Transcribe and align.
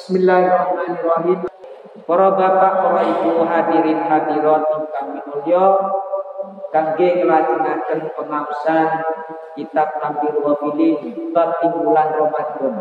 Bismillahirrahmanirrahim. 0.00 1.44
Para 2.08 2.32
bapak, 2.32 2.72
para 2.80 3.04
ibu 3.04 3.44
hadirin 3.44 4.00
hadirat 4.00 4.64
kami 4.96 5.20
mulya 5.28 5.76
kangge 6.72 7.20
nglajengaken 7.20 8.08
pengawasan 8.16 9.04
kitab 9.60 10.00
Tampil 10.00 10.40
Wafilin 10.40 11.04
bab 11.36 11.52
bulan 11.60 12.16
Ramadan. 12.16 12.80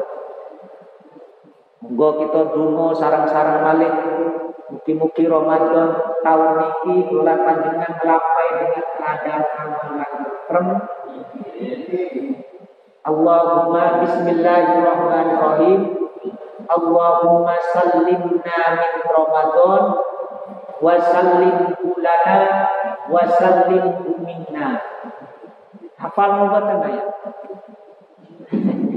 Monggo 1.83 2.23
kita 2.23 2.55
dungo 2.55 2.95
sarang-sarang 2.95 3.67
malih 3.67 3.91
Mugi-mugi 4.71 5.27
Ramadan 5.27 6.23
tahun 6.23 6.55
ini 6.87 7.03
bulan 7.11 7.43
panjenengan 7.43 7.99
melapai 7.99 8.47
dengan 8.63 8.85
keadaan 8.95 9.43
dan 9.43 9.75
tentrem. 9.83 10.67
Allahumma 13.03 14.07
bismillahirrahmanirrahim. 14.07 15.98
Allahumma 16.67 17.55
sallimna 17.71 18.59
min 18.75 18.93
Ramadan 19.07 19.83
wa 20.83 20.93
sallim 20.99 21.57
lana 21.99 22.67
wa 23.07 23.23
sallim 23.39 23.85
minna. 24.19 24.81
Hafal 25.95 26.31
mubatan 26.43 26.79
ya? 26.89 27.03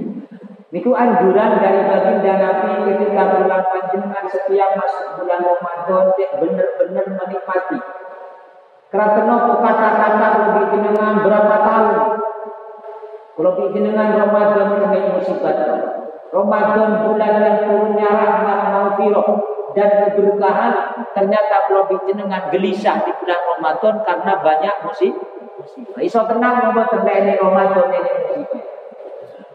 Itu 0.72 0.90
anjuran 0.96 1.60
dari 1.60 1.84
baginda 1.84 2.32
Nabi 2.40 2.96
ketika 2.96 3.22
bulan 3.36 3.62
panjenengan 3.68 4.24
setiap 4.24 4.72
masuk 4.80 5.20
bulan 5.20 5.44
Ramadan 5.44 6.04
benar-benar 6.16 7.06
menikmati. 7.12 7.78
Karena 8.88 9.36
kata-kata 9.48 10.28
lebih 10.36 10.64
jenengan 10.72 11.20
berapa 11.20 11.56
tahun? 11.64 12.00
Lebih 13.36 13.66
jenengan 13.76 14.16
Ramadan 14.16 14.68
kena 14.80 15.00
musibah. 15.12 16.01
Ramadan 16.32 17.04
bulan 17.04 17.44
yang 17.44 17.58
turunnya 17.68 18.08
rahmat 18.08 18.60
maghfirah 18.72 19.28
dan 19.76 19.90
keberkahan 20.08 20.72
ternyata 21.12 21.68
lebih 21.68 22.00
jenengan 22.08 22.48
gelisah 22.48 23.04
di 23.04 23.12
bulan 23.20 23.40
Ramadan 23.56 23.94
karena 24.00 24.32
banyak 24.40 24.74
musibah. 24.80 25.28
Iso 26.00 26.24
tenang 26.24 26.72
Ramadan 26.72 27.04
ini 27.04 27.36
Ramadan 27.36 27.86
ini 27.92 28.10
musibah. 28.16 28.64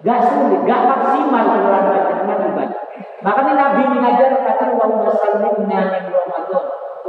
Gak 0.05 0.19
sulit, 0.29 0.61
gak 0.69 0.81
maksimal 0.85 1.45
pengelolaan 1.49 2.13
dengan 2.13 2.39
ibadah. 2.53 2.81
Makanya 3.25 3.53
Nabi 3.57 3.81
mengajar 3.89 4.29
kata 4.45 4.77
wa 4.77 4.85
wasallimna 5.01 5.79
min 5.89 6.03
Ramadan. 6.13 6.63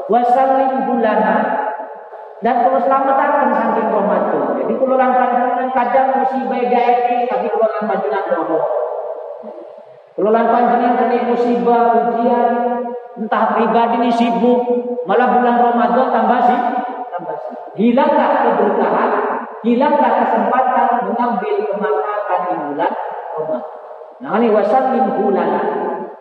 Wasallim 0.08 0.72
bulana. 0.88 1.36
Dan 2.40 2.54
kalau 2.64 2.80
selamat 2.80 3.16
akan 3.20 3.48
saking 3.52 3.88
Ramadan. 3.92 4.42
Jadi 4.64 4.72
kalau 4.80 4.96
panjenengan 4.96 5.68
kadang 5.76 6.08
musibah 6.24 6.56
etis, 6.64 7.28
tapi 7.28 7.46
kalau 7.52 7.68
panjenengan 7.84 8.24
Kalau 10.18 10.34
panjenengan 10.34 10.98
kena 10.98 11.30
musibah, 11.30 11.94
ujian, 11.94 12.50
entah 13.22 13.54
pribadi 13.54 14.02
ini 14.02 14.10
sibuk, 14.10 14.66
malah 15.06 15.30
bulan 15.30 15.62
Ramadan 15.62 16.10
tambah 16.10 16.40
sih, 16.42 16.58
tambah 17.14 17.38
sih. 17.38 17.54
Hilanglah 17.78 18.42
keberkahan, 18.42 19.10
hilanglah 19.62 20.12
kesempatan 20.18 20.88
mengambil 21.06 21.54
kemanfaatan 21.70 22.40
di 22.50 22.54
bulan 22.66 22.92
Ramadan. 23.38 23.62
Nah 24.18 24.30
ini 24.42 24.48
wasallim 24.50 25.06
bulan, 25.22 25.50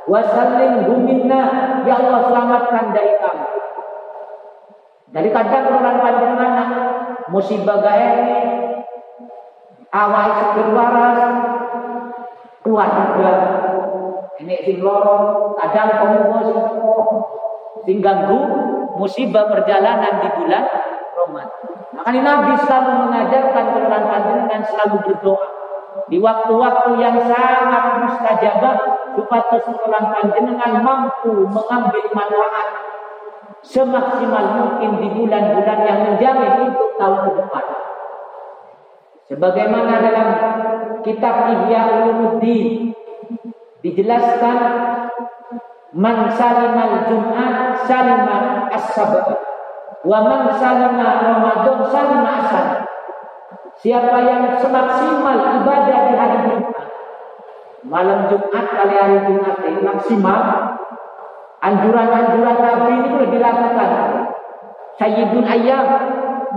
wasallim 0.06 0.73
minna, 1.02 1.42
ya 1.81 1.98
Allah 1.98 2.22
selamatkan 2.30 2.94
dari 2.94 3.18
kami. 3.18 3.50
Dari 5.09 5.30
kadang 5.34 5.73
bulan 5.73 5.95
panjenengan 5.98 6.70
musibah 7.34 7.81
gae 7.81 8.14
awal 9.90 10.30
seger 10.38 10.68
waras 10.78 11.20
keluarga 12.62 13.34
ini 14.38 14.55
sing 14.66 14.77
loro 14.85 15.52
kadang 15.57 15.89
komunis 15.97 16.49
sing 17.85 17.97
ganggu 18.03 18.39
musibah 18.97 19.49
perjalanan 19.49 20.21
di 20.21 20.29
bulan 20.38 20.63
Ramadan. 21.17 21.49
Makanya 21.97 22.21
Nabi 22.21 22.53
selalu 22.62 22.91
mengajarkan 23.09 23.66
kepada 23.73 24.00
panjenengan 24.06 24.62
selalu 24.69 24.97
berdoa 25.09 25.47
di 26.06 26.17
waktu-waktu 26.22 26.89
yang 27.01 27.17
sangat 27.25 27.84
mustajabah 28.06 28.75
supaya 29.17 29.57
seorang 29.57 30.06
panjenengan 30.13 30.73
mampu 30.85 31.50
mengambil 31.50 32.06
manfaat 32.13 32.67
semaksimal 33.66 34.45
mungkin 34.53 35.01
di 35.01 35.07
bulan-bulan 35.17 35.79
yang 35.81 36.00
menjamin 36.06 36.53
untuk 36.69 36.94
tahun 37.01 37.33
depan. 37.41 37.66
Sebagaimana 39.28 39.94
dalam 40.00 40.29
kitab 41.03 41.35
Ihya 41.51 41.81
Ulumuddin 42.06 42.95
dijelaskan 43.85 44.57
man 45.93 46.17
salimal 46.33 47.05
Jum'at 47.09 47.85
salima 47.85 48.67
as-sabat 48.73 49.47
Wa 50.07 50.23
man 50.23 50.55
salama 50.55 51.19
Ramadan 51.19 51.83
salama 51.91 52.31
asal. 52.39 52.67
Siapa 53.77 54.17
yang 54.23 54.55
semaksimal 54.55 55.61
ibadah 55.61 55.99
di 56.07 56.13
hari 56.15 56.38
Jumat. 56.47 56.88
Malam 57.83 58.19
Jumat 58.31 58.65
kali 58.71 58.95
hari 58.95 59.19
Jumat 59.27 59.57
ini 59.67 59.81
maksimal. 59.83 60.41
Anjuran-anjuran 61.59 62.57
Nabi 62.61 62.91
ini 62.94 63.07
sudah 63.11 63.29
dilakukan. 63.35 63.91
Sayyidul 64.95 65.45
ayam 65.45 65.88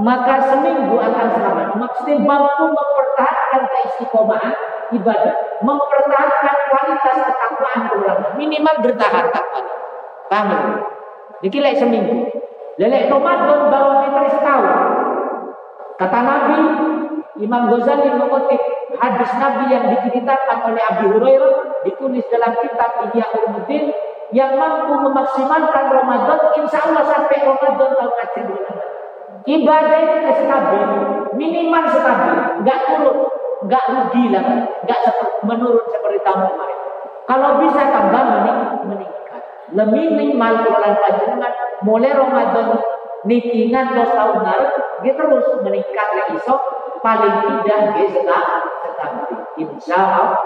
maka 0.00 0.34
seminggu 0.46 0.94
akan 0.94 1.26
selamat. 1.34 1.68
Maksudnya 1.74 2.22
mampu 2.22 2.70
mempertahankan 2.70 3.62
keistiqomahan 3.66 4.54
ibadah, 4.94 5.34
mempertahankan 5.62 6.56
kualitas 6.70 7.16
ketakwaan 7.26 7.82
ulama. 7.94 8.26
Minimal 8.36 8.76
bertahan 8.82 9.26
takwa. 9.30 9.62
Paham? 10.30 10.86
Jadi 11.40 11.58
seminggu. 11.74 12.28
Lelek 12.80 13.12
Ramadan 13.12 13.68
baru 13.68 13.92
meter 14.04 14.24
setahun. 14.30 14.78
Kata 16.00 16.18
Nabi, 16.24 16.58
Imam 17.40 17.68
Ghazali 17.68 18.08
mengutip 18.08 18.60
hadis 18.96 19.30
Nabi 19.36 19.68
yang 19.68 19.84
diceritakan 19.92 20.58
oleh 20.64 20.82
Abu 20.88 21.12
Hurairah 21.12 21.84
ditulis 21.84 22.24
dalam 22.32 22.56
kitab 22.60 23.04
Ihya 23.10 23.26
Ulumuddin 23.36 23.92
yang 24.32 24.56
mampu 24.56 24.96
memaksimalkan 24.96 25.92
Ramadan 25.92 26.40
insya 26.56 26.88
Allah 26.88 27.04
sampai 27.04 27.42
Ramadan 27.42 27.90
tahun 27.96 28.12
haji 28.16 28.42
Ibadah 29.40 30.00
itu 30.04 30.30
stabil, 30.44 30.84
minimal 31.32 31.84
stabil, 31.88 32.36
nggak 32.60 32.78
turun, 32.86 33.18
nggak 33.64 33.84
rugi 33.90 34.24
lah, 34.32 34.44
nggak 34.84 35.00
menurun 35.44 35.84
seperti 35.88 36.18
tahun 36.24 36.48
kemarin. 36.48 36.78
Kalau 37.28 37.50
bisa 37.62 37.82
tambah 37.94 38.22
meningkat 38.88 39.42
lebih 39.70 40.04
minimal 40.18 40.66
bulan 40.66 40.94
panjenengan 40.98 41.52
mulai 41.86 42.10
Ramadan 42.10 42.74
niki 43.22 43.70
ngantos 43.70 44.10
tahun 44.10 44.42
dia 45.04 45.12
terus 45.14 45.46
meningkat 45.62 46.08
lagi 46.16 46.36
iso 46.40 46.56
paling 47.04 47.34
tidak 47.44 47.80
dia 47.94 48.06
setahun 48.10 48.62
setahun 48.82 49.28
insya 49.60 49.98
Allah 50.00 50.40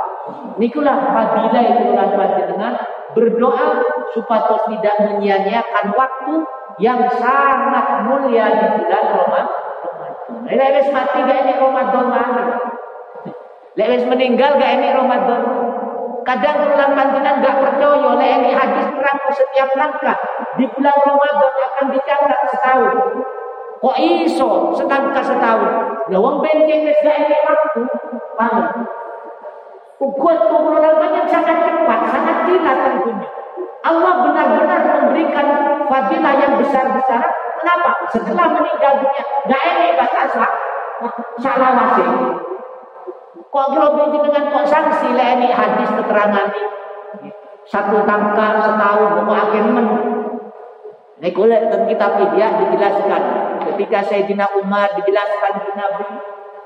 nikulah 0.61 0.99
fadilah 1.15 1.63
itu 1.63 1.83
bulan 1.95 2.11
panjenengan 2.13 2.75
berdoa 3.15 3.69
supaya 4.13 4.59
tidak 4.67 4.95
menyia-nyiakan 5.07 5.87
waktu 5.95 6.35
yang 6.83 7.07
sangat 7.17 7.87
mulia 8.11 8.47
di 8.51 8.67
bulan 8.83 9.05
Ramadan. 9.15 9.47
Lek 10.51 10.91
mati 10.91 11.19
gak 11.23 11.39
ini 11.47 11.53
Ramadan 11.57 12.05
mana? 12.11 12.43
Lek 13.75 14.07
meninggal 14.07 14.55
gak 14.63 14.73
ini 14.79 14.89
Ramadan 14.95 15.43
Kadang 16.25 16.73
ulang 16.73 16.97
panjenengan 16.97 17.45
nggak 17.45 17.57
percaya 17.61 18.01
oleh 18.01 18.29
ini 18.41 18.51
hadis 18.57 18.89
terang 18.97 19.21
setiap 19.29 19.69
langkah 19.77 20.17
di 20.57 20.65
bulan 20.73 20.97
Ramadan 21.05 21.53
akan 21.53 21.87
dicatat 21.93 22.41
setahun. 22.49 22.97
Kok 23.85 23.97
iso 24.01 24.73
setangka 24.73 25.21
setahun? 25.21 25.73
Ya 26.09 26.17
wong 26.17 26.41
benjing 26.41 26.89
wis 26.89 26.97
gak 27.05 27.29
ini 27.29 27.37
waktu. 27.45 27.81
Paham? 28.41 28.89
Buat 30.01 30.39
pengelolaan 30.49 30.97
banyak 30.97 31.27
sangat 31.29 31.59
cepat, 31.69 32.01
sangat 32.09 32.37
kilat 32.49 32.79
tentunya. 32.89 33.29
Allah 33.85 34.13
benar-benar 34.25 34.81
memberikan 34.81 35.47
fadilah 35.93 36.35
yang 36.41 36.57
besar-besar. 36.57 37.21
Kenapa? 37.61 37.91
Setelah 38.17 38.49
meninggal 38.49 38.93
dunia, 39.05 39.25
gak 39.45 39.63
batas 40.01 40.33
salah 41.37 41.71
masih. 41.77 42.09
Kok 43.55 43.71
kalau 43.71 44.11
dengan 44.11 44.51
kok 44.51 44.67
sanksi 44.67 45.15
ini 45.15 45.47
hadis 45.55 45.87
keterangan 45.95 46.51
ini. 46.51 47.31
Satu 47.71 48.03
tangka 48.03 48.47
setahun 48.67 49.23
kok 49.23 49.31
akhir 49.31 49.65
men. 49.71 49.87
Ini 51.23 51.31
kulit 51.31 51.71
dalam 51.71 51.87
kitab 51.87 52.19
ya 52.35 52.51
dijelaskan. 52.51 53.23
Ketika 53.63 54.11
Sayyidina 54.11 54.59
Umar 54.59 54.91
dijelaskan 54.99 55.53
di 55.63 55.71
Nabi. 55.79 56.07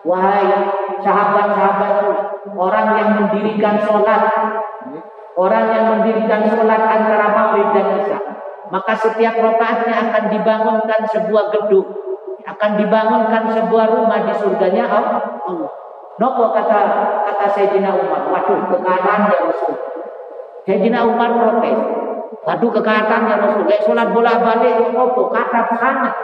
Wahai 0.08 0.49
sahabat-sahabat 1.05 1.94
orang 2.56 2.88
yang 2.96 3.11
mendirikan 3.20 3.85
sholat. 3.85 4.25
Orang 5.37 5.69
yang 5.69 5.93
mendirikan 5.93 6.49
sholat 6.49 6.88
antara 6.88 7.37
maghrib 7.37 7.69
dan 7.76 8.00
isya. 8.00 8.19
Maka 8.73 8.96
setiap 8.96 9.37
rokaatnya 9.37 10.08
akan 10.08 10.25
dibangunkan 10.32 11.05
sebuah 11.12 11.52
gedung. 11.52 11.93
Akan 12.49 12.81
dibangunkan 12.81 13.44
sebuah 13.52 13.93
rumah 13.93 14.25
di 14.25 14.32
surganya 14.40 14.88
Allah. 14.88 15.88
Nopo 16.19 16.50
kata 16.50 16.79
kata 17.31 17.47
Sayyidina 17.55 17.94
Umar, 17.94 18.26
waduh 18.26 18.59
kekanan 18.75 19.31
ya 19.31 19.38
Rasul. 19.38 19.75
Sayyidina 20.67 21.06
Umar 21.06 21.31
protes. 21.38 21.79
Waduh 22.43 22.70
kekatannya 22.75 23.35
Rasul. 23.38 23.62
Kayak 23.70 23.87
sholat 23.87 24.11
bola 24.11 24.35
balik 24.43 24.75
ya 24.82 24.99
apa? 24.99 25.23
Kata 25.31 25.61
sangat. 25.79 26.15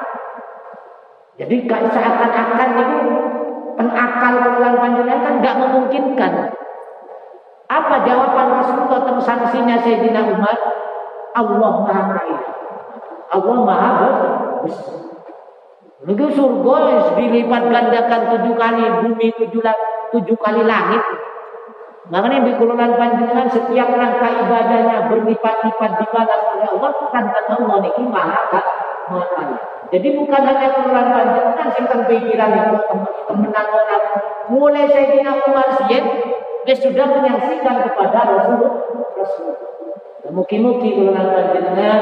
Jadi 1.38 1.66
seakan-akan 1.66 2.68
itu 2.78 2.98
penakal 3.74 4.34
keluar 4.42 4.74
panjenengan 4.82 5.22
kan 5.22 5.34
nggak 5.38 5.58
memungkinkan. 5.62 6.32
Apa 7.70 7.94
jawaban 8.02 8.48
Rasulullah 8.60 8.98
tentang 9.02 9.22
sanksinya 9.22 9.78
Sayyidina 9.78 10.26
Umar? 10.26 10.58
Allah 11.38 11.72
Maha 11.86 12.02
Kaya. 12.18 12.40
Allah 13.30 13.58
Maha 13.62 13.90
Besar. 14.66 15.03
Itu 16.04 16.24
surga 16.36 16.76
dilipat 17.16 17.62
gandakan 17.72 18.20
tujuh 18.36 18.54
kali 18.60 18.84
bumi 19.00 19.28
tujuh, 19.40 19.64
tujuh 20.12 20.36
kali 20.36 20.62
langit. 20.68 21.00
Makanya 22.12 22.44
di 22.44 22.52
kuluran 22.60 23.00
panjenengan 23.00 23.48
setiap 23.48 23.88
rangka 23.88 24.28
ibadahnya 24.44 25.08
berlipat-lipat 25.08 25.90
dibalas 25.96 26.40
oleh 26.52 26.68
Allah 26.76 26.92
kan 27.08 27.24
kata 27.32 27.52
Allah 27.56 27.80
ini. 27.80 29.56
Jadi 29.88 30.08
bukan 30.12 30.42
hanya 30.44 30.68
kuluran 30.76 31.06
panjenengan 31.08 31.68
tentang 31.72 32.02
pikiran 32.04 32.50
itu 32.52 32.76
teman-teman 33.24 33.66
orang. 33.72 34.04
Mulai 34.52 34.84
saya 34.92 35.32
Umar 35.48 35.68
Syed, 35.80 36.04
dia 36.68 36.76
sudah 36.76 37.06
menyaksikan 37.08 37.76
kepada 37.88 38.23
Rasulullah. 38.44 38.72
Rasulullah. 39.16 39.74
Mugi-mugi 40.24 40.96
kula 40.96 41.20
panjenengan 41.36 42.00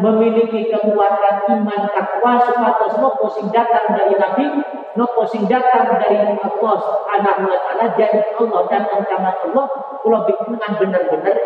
memiliki 0.00 0.72
kekuatan 0.72 1.36
iman 1.52 1.80
takwa 1.92 2.40
supados 2.40 2.96
nopo 2.96 3.28
sing 3.28 3.52
datang 3.52 3.92
dari 3.92 4.16
Nabi, 4.16 4.64
nopo 4.96 5.28
sing 5.28 5.44
datang 5.44 6.00
dari 6.00 6.16
Allah 6.32 6.80
wa 7.20 7.58
taala 7.60 7.92
jadi 7.92 8.34
Allah 8.40 8.62
dan 8.72 8.88
ancaman 8.88 9.36
Allah 9.36 9.66
kula 10.00 10.24
bikinan 10.24 10.72
benar-benar 10.80 11.36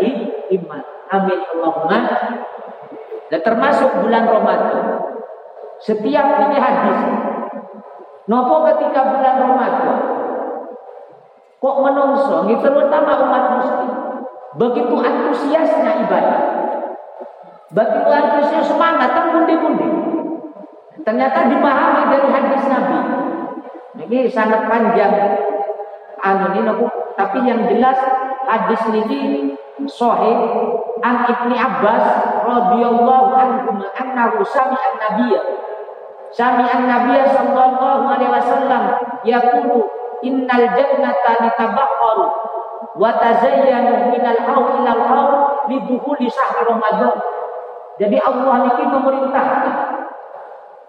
iman. 0.55 0.83
Amin 1.11 1.41
Allahumma. 1.59 1.99
Dan 3.27 3.41
termasuk 3.43 3.91
bulan 3.99 4.31
Ramadan. 4.31 5.11
Setiap 5.83 6.27
ini 6.47 6.57
hadis. 6.57 7.01
Nopo 8.31 8.63
ketika 8.71 9.11
bulan 9.11 9.37
Ramadan 9.43 9.99
kok 11.57 11.77
menungso, 11.83 12.47
terutama 12.47 13.11
umat 13.27 13.45
muslim 13.59 14.07
Begitu 14.57 14.95
antusiasnya 14.97 15.93
ibadah. 16.09 16.41
Begitu 17.73 18.09
antusias 18.09 18.67
semangat 18.73 19.13
terpundi-pundi. 19.13 19.89
Ternyata 21.05 21.53
dipahami 21.53 22.03
dari 22.09 22.29
hadis 22.33 22.63
Nabi. 22.67 22.99
Ini 24.01 24.29
sangat 24.33 24.65
panjang. 24.69 25.13
Anu 26.25 26.57
ini 26.57 26.73
tapi 27.17 27.39
yang 27.45 27.65
jelas 27.69 27.97
hadis 28.49 28.81
ini 28.93 29.57
sahih 29.85 30.37
an 31.05 31.17
Ibni 31.29 31.57
Abbas 31.57 32.05
radhiyallahu 32.45 33.31
anhu 33.37 33.85
annahu 33.93 34.41
sami'a 34.41 34.97
an-nabiyya 34.97 35.43
sami'a 36.33 36.69
an-nabiyya 36.81 37.29
sallallahu 37.33 38.05
alaihi 38.09 38.33
wasallam 38.33 38.83
yaqulu 39.25 39.85
innal 40.25 40.67
jannata 40.73 41.33
litabakharu 41.45 42.46
wa 42.97 43.11
tazayyanu 43.21 44.13
minal 44.13 44.41
haul 44.49 44.81
ilal 44.83 45.03
haul 45.07 45.35
lidukhuli 45.69 46.29
syahr 46.31 46.65
Ramadan. 46.65 47.17
Jadi 47.97 48.17
Allah 48.21 48.77
ini 48.77 48.85
memerintahkan 48.93 49.75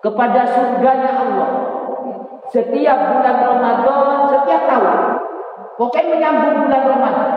kepada 0.03 0.41
surganya 0.43 1.11
Allah 1.23 1.49
setiap 2.51 2.97
bulan 3.11 3.37
Ramadan, 3.43 4.27
setiap 4.31 4.61
tahun. 4.67 4.97
Pokoknya 5.77 6.03
menyambut 6.15 6.53
bulan 6.67 6.83
Ramadan. 6.89 7.31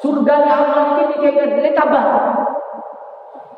Surganya 0.00 0.52
Allah 0.56 0.84
ini 0.96 1.04
dikatakan 1.16 1.74
tabah. 1.76 2.06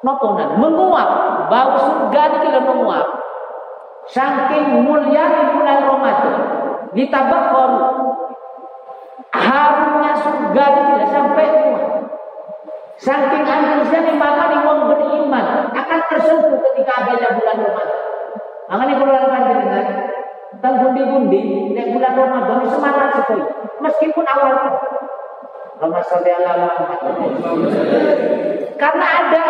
Nopo 0.03 0.35
menguap, 0.35 1.11
bau 1.47 1.79
surga 1.79 2.23
ini 2.27 2.38
kita 2.50 2.61
menguap. 2.67 3.06
Saking 4.11 4.83
mulia 4.83 5.31
di 5.31 5.45
bulan 5.55 5.79
Ramadan, 5.87 6.38
ditambah 6.91 7.43
harumnya 9.32 10.12
surga 10.17 10.64
itu 10.69 10.82
tidak 10.93 11.08
sampai 11.08 11.46
muat. 11.49 11.84
Saking 13.00 13.44
antusiasnya 13.49 14.14
maka 14.14 14.62
wong 14.62 14.93
beriman 14.93 15.73
akan 15.75 16.00
tersentuh 16.12 16.61
ketika 16.70 16.93
adanya 17.02 17.34
bulan 17.34 17.56
Ramadan. 17.58 18.00
Makanya 18.70 18.94
bulan 19.00 19.25
panjenengan 19.26 19.87
tentang 20.52 20.75
bundi-bundi 20.79 21.75
nek 21.75 21.87
bulan 21.96 22.12
Ramadan 22.14 22.58
semangat 22.70 23.08
sekali 23.19 23.43
meskipun 23.82 24.25
awal 24.31 24.55
karena 28.78 29.06
ada 29.19 29.44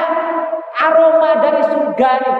aroma 0.80 1.30
dari 1.44 1.60
surga 1.60 2.10
ini. 2.24 2.34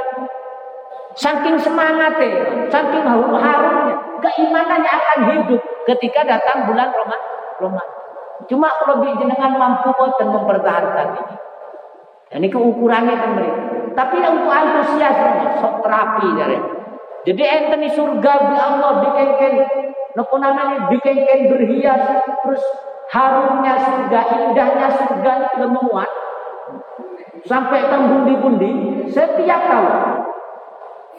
Saking 1.13 1.61
semangatnya, 1.61 2.73
saking 2.73 3.05
harumnya, 3.05 3.97
keimanannya 4.25 4.89
akan 4.89 5.19
hidup 5.29 5.61
ketika 5.85 6.25
datang 6.25 6.65
bulan 6.65 6.89
Ramadan. 6.89 7.32
Ramadan. 7.59 8.03
Cuma 8.51 8.69
kalau 8.83 9.05
jenengan 9.05 9.55
mampu 9.55 9.93
dan 10.19 10.29
mempertahankan 10.35 11.07
ini. 11.15 11.37
Dan 12.33 12.41
ini 12.49 12.57
ukurannya 12.57 13.15
kan 13.15 13.31
mereka. 13.37 13.63
Tapi 13.93 14.17
untuk 14.25 14.49
antusias 14.49 15.17
sok 15.61 15.85
terapi 15.85 16.27
jadi. 16.41 16.57
Jadi 17.23 17.43
enten 17.45 17.83
surga 17.93 18.33
di 18.51 18.57
Allah 18.57 18.93
dikengken 19.05 19.55
nopo 20.19 20.37
namanya 20.43 20.91
dikengken 20.91 21.55
berhias 21.55 22.03
terus 22.43 22.65
harumnya 23.15 23.79
surga 23.79 24.21
indahnya 24.43 24.89
surga 24.91 25.33
itu 25.55 25.67
memuat 25.71 26.11
sampai 27.47 27.87
tembundi-bundi 27.87 29.07
setiap 29.07 29.61
tahun. 29.71 29.97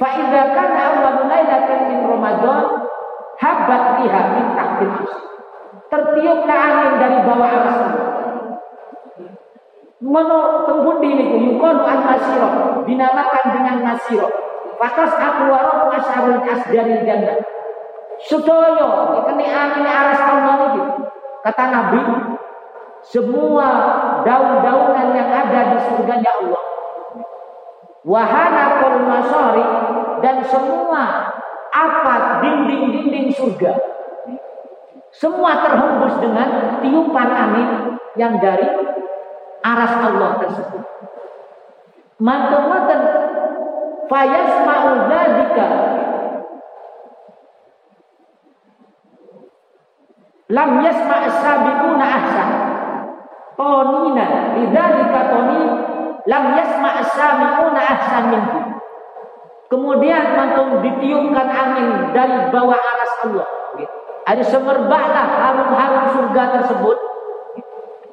Fa'idha 0.01 0.43
kana 0.51 0.81
awal 0.97 1.29
lailatin 1.29 1.79
min 1.87 1.99
Ramadan 2.09 2.89
habat 3.37 3.83
liha 4.01 4.21
min 4.33 4.45
tahtil 4.57 4.91
tertiuplah 5.93 6.57
angin 6.57 6.93
dari 6.97 7.17
bawah 7.21 7.49
aras 7.53 7.79
Menurut 10.03 10.67
tembundi 10.67 11.15
ini 11.15 11.25
yukon 11.47 11.79
an 11.85 12.03
nasiro 12.03 12.49
dinamakan 12.83 13.45
dengan 13.55 13.77
nasiro. 13.87 14.27
Warok 14.83 15.95
asyarul 15.95 16.43
asjaril 16.43 17.07
jannah. 17.07 17.39
Sudoyo 18.19 18.89
ini 19.31 19.45
angin 19.47 19.87
aras 19.87 20.19
Allah 20.27 20.57
ini 20.75 20.83
kata 21.39 21.63
Nabi 21.71 22.01
semua 23.03 23.67
daun-daunan 24.27 25.07
yang 25.11 25.29
ada 25.31 25.75
di 25.75 25.77
surga 25.87 26.15
ya 26.23 26.31
Allah 26.39 26.63
wahana 28.07 28.63
kol 28.79 28.95
masori 29.07 29.67
dan 30.23 30.39
semua 30.47 31.31
apa 31.75 32.39
dinding-dinding 32.39 33.27
surga 33.35 33.92
semua 35.13 35.61
terhembus 35.61 36.17
dengan 36.17 36.81
tiupan 36.81 37.29
angin 37.29 37.69
yang 38.17 38.41
dari 38.41 38.65
aras 39.61 39.93
Allah 40.01 40.41
tersebut. 40.41 40.83
Mantan-mantan 42.17 43.01
fayas 44.09 44.51
dzalika 44.65 45.67
lam 50.49 50.69
yasma 50.81 51.17
as-sabiquna 51.29 52.05
ahsan. 52.05 52.49
Tonina 53.53 54.57
lidzalika 54.57 55.19
toni 55.29 55.61
lam 56.25 56.43
yasma 56.57 56.89
as-sabiquna 57.05 57.81
ahsan 57.81 58.23
minhu. 58.33 58.61
Kemudian 59.69 60.37
mantul 60.37 60.81
ditiupkan 60.81 61.49
angin 61.49 62.13
dari 62.13 62.49
bawah 62.49 62.77
aras 62.77 63.13
Allah 63.25 63.62
ada 64.23 64.43
semerbaklah 64.43 65.27
harum-harum 65.27 66.05
surga 66.15 66.43
tersebut. 66.59 66.97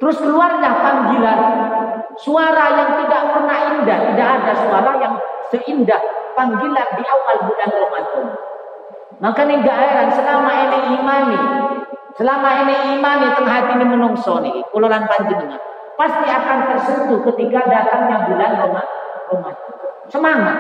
Terus 0.01 0.17
keluarlah 0.19 0.75
panggilan. 0.81 1.41
Suara 2.19 2.65
yang 2.75 2.91
tidak 3.05 3.23
pernah 3.37 3.59
indah. 3.77 3.99
Tidak 4.11 4.29
ada 4.41 4.53
suara 4.67 4.93
yang 4.99 5.15
seindah 5.53 6.01
panggilan 6.35 6.89
di 6.99 7.03
awal 7.05 7.37
bulan 7.47 7.71
Ramadan. 7.71 8.27
Maka 9.21 9.41
ini 9.45 9.55
gak 9.61 9.79
heran 9.79 10.09
selama 10.17 10.51
ini 10.51 10.79
imani. 10.97 11.41
Selama 12.17 12.49
ini 12.65 12.75
imani 12.97 13.27
tengah 13.37 13.55
hati 13.61 13.73
ini 13.77 13.87
menungso 13.87 14.41
nih. 14.41 14.65
Kuluran 14.73 15.05
panjenengan. 15.05 15.61
Pasti 15.95 16.27
akan 16.27 16.59
tersentuh 16.75 17.21
ketika 17.29 17.61
datangnya 17.69 18.25
bulan 18.25 18.53
Ramadan. 18.57 18.89
Semangat. 20.09 20.59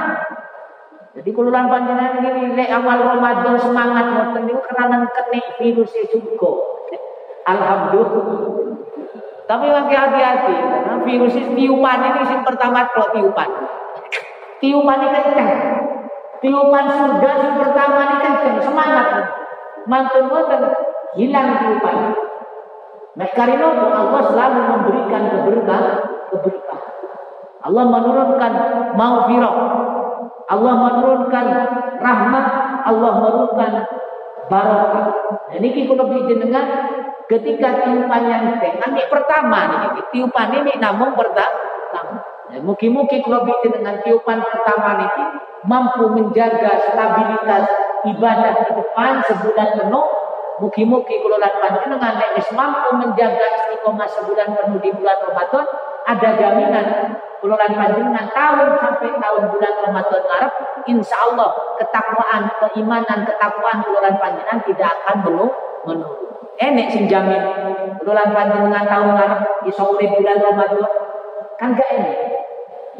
Jadi 1.20 1.36
kululan 1.36 1.68
panjenengan 1.68 2.32
ini 2.32 2.56
nek 2.56 2.72
awal 2.80 3.04
Ramadan 3.04 3.60
semangat 3.60 4.08
ngoten 4.08 4.48
niku 4.48 4.64
karena 4.72 5.04
kena 5.04 5.40
virus 5.60 5.92
juga. 6.08 6.52
Alhamdulillah. 7.44 8.24
Tapi 9.44 9.66
lagi 9.68 9.94
hati-hati 10.00 10.54
karena 10.56 10.96
virus 11.04 11.36
tiupan 11.36 11.98
ini 12.08 12.22
sing 12.24 12.40
pertama 12.40 12.88
tok 12.96 13.12
tiupan. 13.12 13.52
Tiupan 14.64 14.98
ini 15.04 15.10
kenceng. 15.12 15.50
Tiupan 16.40 16.84
surga 16.88 17.30
yang 17.36 17.54
pertama 17.68 18.00
ini 18.00 18.16
kenceng, 18.24 18.56
semangat. 18.64 19.08
Mantun 19.84 20.24
ngoten 20.24 20.72
hilang 21.20 21.48
tiupan. 21.60 22.16
Mek 23.20 23.36
karinopo 23.36 23.92
Allah 23.92 24.24
selalu 24.24 24.60
memberikan 24.72 25.22
keberkahan, 25.36 26.00
keberkahan. 26.32 26.92
Allah 27.60 27.84
menurunkan 27.92 28.52
maufirah. 28.96 29.56
Allah 30.50 30.74
menurunkan 30.74 31.46
rahmat, 32.02 32.46
Allah 32.82 33.10
menurunkan 33.22 33.72
barokah. 34.50 35.06
Dan 35.54 35.62
ini 35.62 35.86
kita 35.86 36.04
jenengan 36.26 36.66
ketika 37.30 37.86
tiupan 37.86 38.22
yang 38.26 38.58
dengan 38.58 38.90
pertama 39.06 39.58
nih, 39.70 40.02
tiupan 40.10 40.50
ini 40.50 40.74
namun 40.82 41.14
pertama. 41.14 41.70
Ya, 42.50 42.58
Mungkin-mungkin 42.66 43.22
kalau 43.22 43.46
dengan 43.46 44.02
tiupan 44.02 44.42
pertama 44.42 45.06
ini 45.06 45.24
mampu 45.70 46.10
menjaga 46.18 46.82
stabilitas 46.82 47.70
ibadah 48.10 48.66
ke 48.66 48.74
depan 48.74 49.22
sebulan 49.30 49.68
penuh. 49.78 50.06
Mungkin-mungkin 50.60 51.16
kalau 51.24 51.38
panjenengan 51.40 52.20
nek 52.20 52.36
mampu 52.52 52.88
menjaga 52.98 53.46
istiqomah 53.54 54.08
sebulan 54.18 54.58
penuh 54.58 54.82
di 54.82 54.90
bulan 54.92 55.16
Ramadan, 55.30 55.64
ada 56.04 56.28
jaminan 56.36 56.86
kalau 57.40 57.56
panjenengan 57.56 58.28
tahun 58.36 58.68
sampai 58.76 59.16
tahun 59.16 59.42
bulan 59.48 59.74
Ramadan 59.80 60.24
Arab, 60.28 60.52
insya 60.84 61.16
Allah 61.24 61.50
ketakwaan, 61.80 62.52
keimanan, 62.60 63.24
ketakwaan 63.24 63.80
keluaran 63.80 64.16
panjenengan 64.20 64.60
tidak 64.68 64.92
akan 65.00 65.16
menurun. 65.24 65.52
menurun. 65.88 66.28
Enek 66.60 66.92
sing 66.92 67.08
jamin 67.08 67.40
keluaran 67.96 68.36
panjenengan 68.36 68.84
tahun 68.84 69.16
Arab 69.16 69.40
iso 69.64 69.96
bulan 69.96 70.36
Ramadan 70.36 70.84
kan 71.56 71.72
gak 71.72 71.88
enek. 71.96 72.40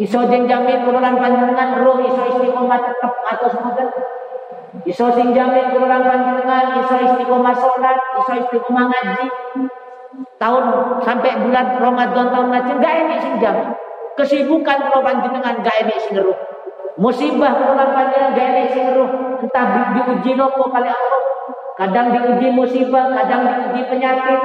Iso 0.01 0.25
jeng 0.33 0.49
jamin 0.49 0.89
kululan 0.89 1.21
panjenengan 1.21 1.85
roh 1.85 2.01
iso 2.01 2.23
istiqomah 2.25 2.81
tetap 2.81 3.13
atau 3.21 3.49
semoga. 3.53 3.85
Iso 4.89 5.13
sing 5.13 5.37
jamin 5.37 5.77
kululan 5.77 6.01
panjenengan 6.01 6.81
iso 6.81 6.97
istiqomah 6.97 7.53
sholat, 7.53 8.01
iso 8.17 8.33
istiqomah 8.41 8.89
ngaji. 8.89 9.29
Tahun 10.41 10.65
sampai 11.05 11.33
bulan 11.45 11.77
Ramadan 11.77 12.27
tahun 12.33 12.49
ngaji 12.49 12.71
enggak 12.81 12.95
ini 12.97 13.17
sing 13.21 13.35
jamin. 13.45 13.69
Kesibukan 14.21 14.79
kalau 14.93 15.01
panjenengan 15.01 15.65
enggak 15.65 15.81
ini 15.81 15.97
sing 15.97 16.21
roh. 16.21 16.37
Musibah 17.01 17.57
kululan 17.57 17.97
panjenengan 17.97 18.37
enggak 18.37 18.49
ini 18.53 18.65
sing 18.77 18.87
roh. 18.93 19.09
Entah 19.41 19.65
di, 19.73 19.81
diuji 19.97 20.37
nopo 20.37 20.69
kali 20.69 20.93
Allah. 20.93 21.23
Kadang 21.81 22.13
diuji 22.13 22.53
musibah, 22.53 23.09
kadang 23.17 23.49
diuji 23.49 23.89
penyakit, 23.89 24.41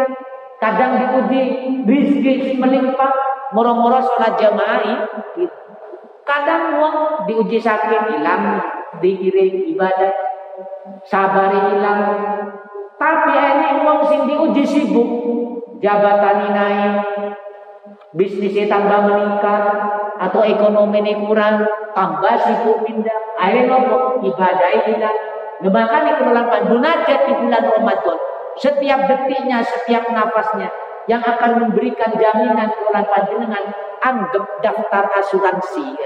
kadang 0.63 0.95
diuji 0.95 1.41
rizki 1.83 2.55
melimpah, 2.55 3.11
moro-moro 3.51 3.99
sholat 3.99 4.39
jamaah 4.39 5.03
kadang 6.25 6.81
uang 6.81 6.97
diuji 7.29 7.61
sakit 7.61 8.17
hilang 8.17 8.57
dikirim 8.99 9.69
ibadah 9.77 10.13
sabar 11.05 11.53
hilang 11.53 12.01
tapi 12.97 13.31
ini 13.37 13.85
uang 13.85 13.99
sing 14.09 14.21
diuji 14.25 14.63
sibuk 14.65 15.09
jabatan 15.79 16.49
naik 16.49 16.93
bisnisnya 18.13 18.69
tambah 18.69 19.09
meningkat 19.09 19.63
atau 20.21 20.41
ekonomi 20.45 21.01
ini 21.01 21.13
kurang 21.25 21.65
tambah 21.97 22.35
sibuk 22.45 22.85
pindah. 22.85 23.19
Akhirnya 23.39 23.71
nopo? 23.71 24.21
Ibadah 24.21 24.69
nah, 24.99 25.13
makanya 25.71 26.19
kemudian 26.19 26.63
munajat 26.69 27.19
di 27.25 27.33
bulan 27.35 27.63
Ramadan. 27.63 28.17
Setiap 28.55 28.99
detiknya 29.11 29.59
setiap 29.59 30.07
nafasnya 30.15 30.71
yang 31.11 31.19
akan 31.19 31.59
memberikan 31.59 32.15
jaminan 32.15 32.71
keluar 32.71 33.03
panjenengan 33.03 33.65
anggap 33.99 34.45
daftar 34.63 35.03
asuransi. 35.19 35.99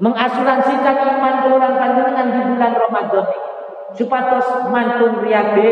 Mengasuransikan 0.00 0.96
iman 0.96 1.34
keluar 1.44 1.72
panjenengan 1.76 2.26
di 2.32 2.40
bulan 2.48 2.72
Ramadan 2.72 3.26
ini 3.28 3.49
supados 3.94 4.46
mantun 4.70 5.22
riade 5.24 5.68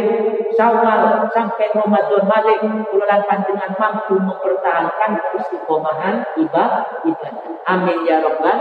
sawal 0.59 1.31
sampai 1.31 1.71
Ramadan 1.71 2.25
balik 2.27 2.59
keluar 2.91 3.21
panjenengan 3.27 3.73
mampu 3.79 4.19
mempertahankan 4.19 5.11
istiqomahan 5.39 6.27
ibadah 6.39 7.03
ibadah. 7.07 7.63
Amin 7.69 8.09
ya 8.09 8.19
rabbal 8.23 8.59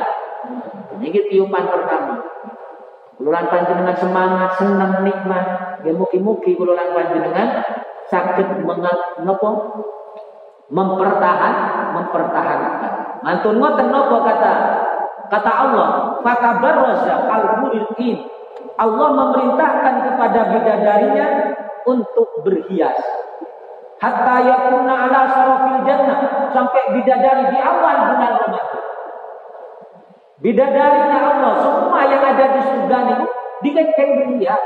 ini 1.02 1.20
tiupan 1.30 1.66
pertama. 1.70 2.22
Keluar 3.18 3.50
panjenengan 3.50 3.98
semangat 3.98 4.62
senang 4.62 5.02
nikmat. 5.02 5.46
Ya 5.82 5.94
muki-muki 5.94 6.54
keluar 6.54 6.94
panjenengan 6.94 7.66
sakit 8.14 8.62
mengapa 8.62 9.50
mempertahan 10.70 11.54
mempertahankan. 11.98 12.94
Mantun 13.26 13.58
ngoten 13.58 13.88
napa 13.90 14.18
kata 14.22 14.54
kata 15.28 15.52
Allah 15.52 15.88
fatabarraza 16.22 17.26
al-muridin 17.26 18.38
Allah 18.78 19.10
memerintahkan 19.10 19.96
kepada 20.06 20.42
bidadarinya 20.54 21.28
untuk 21.90 22.46
berhias 22.46 22.98
hatta 23.98 24.36
yakuna 24.46 25.10
ala 25.10 25.22
sarafil 25.34 25.82
jannah 25.86 26.50
sampai 26.54 26.84
bidadari 26.94 27.50
di 27.50 27.60
awal 27.62 28.14
bulan 28.14 28.34
Ramadan 28.38 28.82
bidadarinya 30.42 31.18
Allah 31.18 31.54
semua 31.66 32.00
yang 32.06 32.22
ada 32.22 32.46
di 32.54 32.62
surga 32.62 32.98
itu 33.18 33.26
dikaitkan 33.66 34.10
berhias 34.22 34.64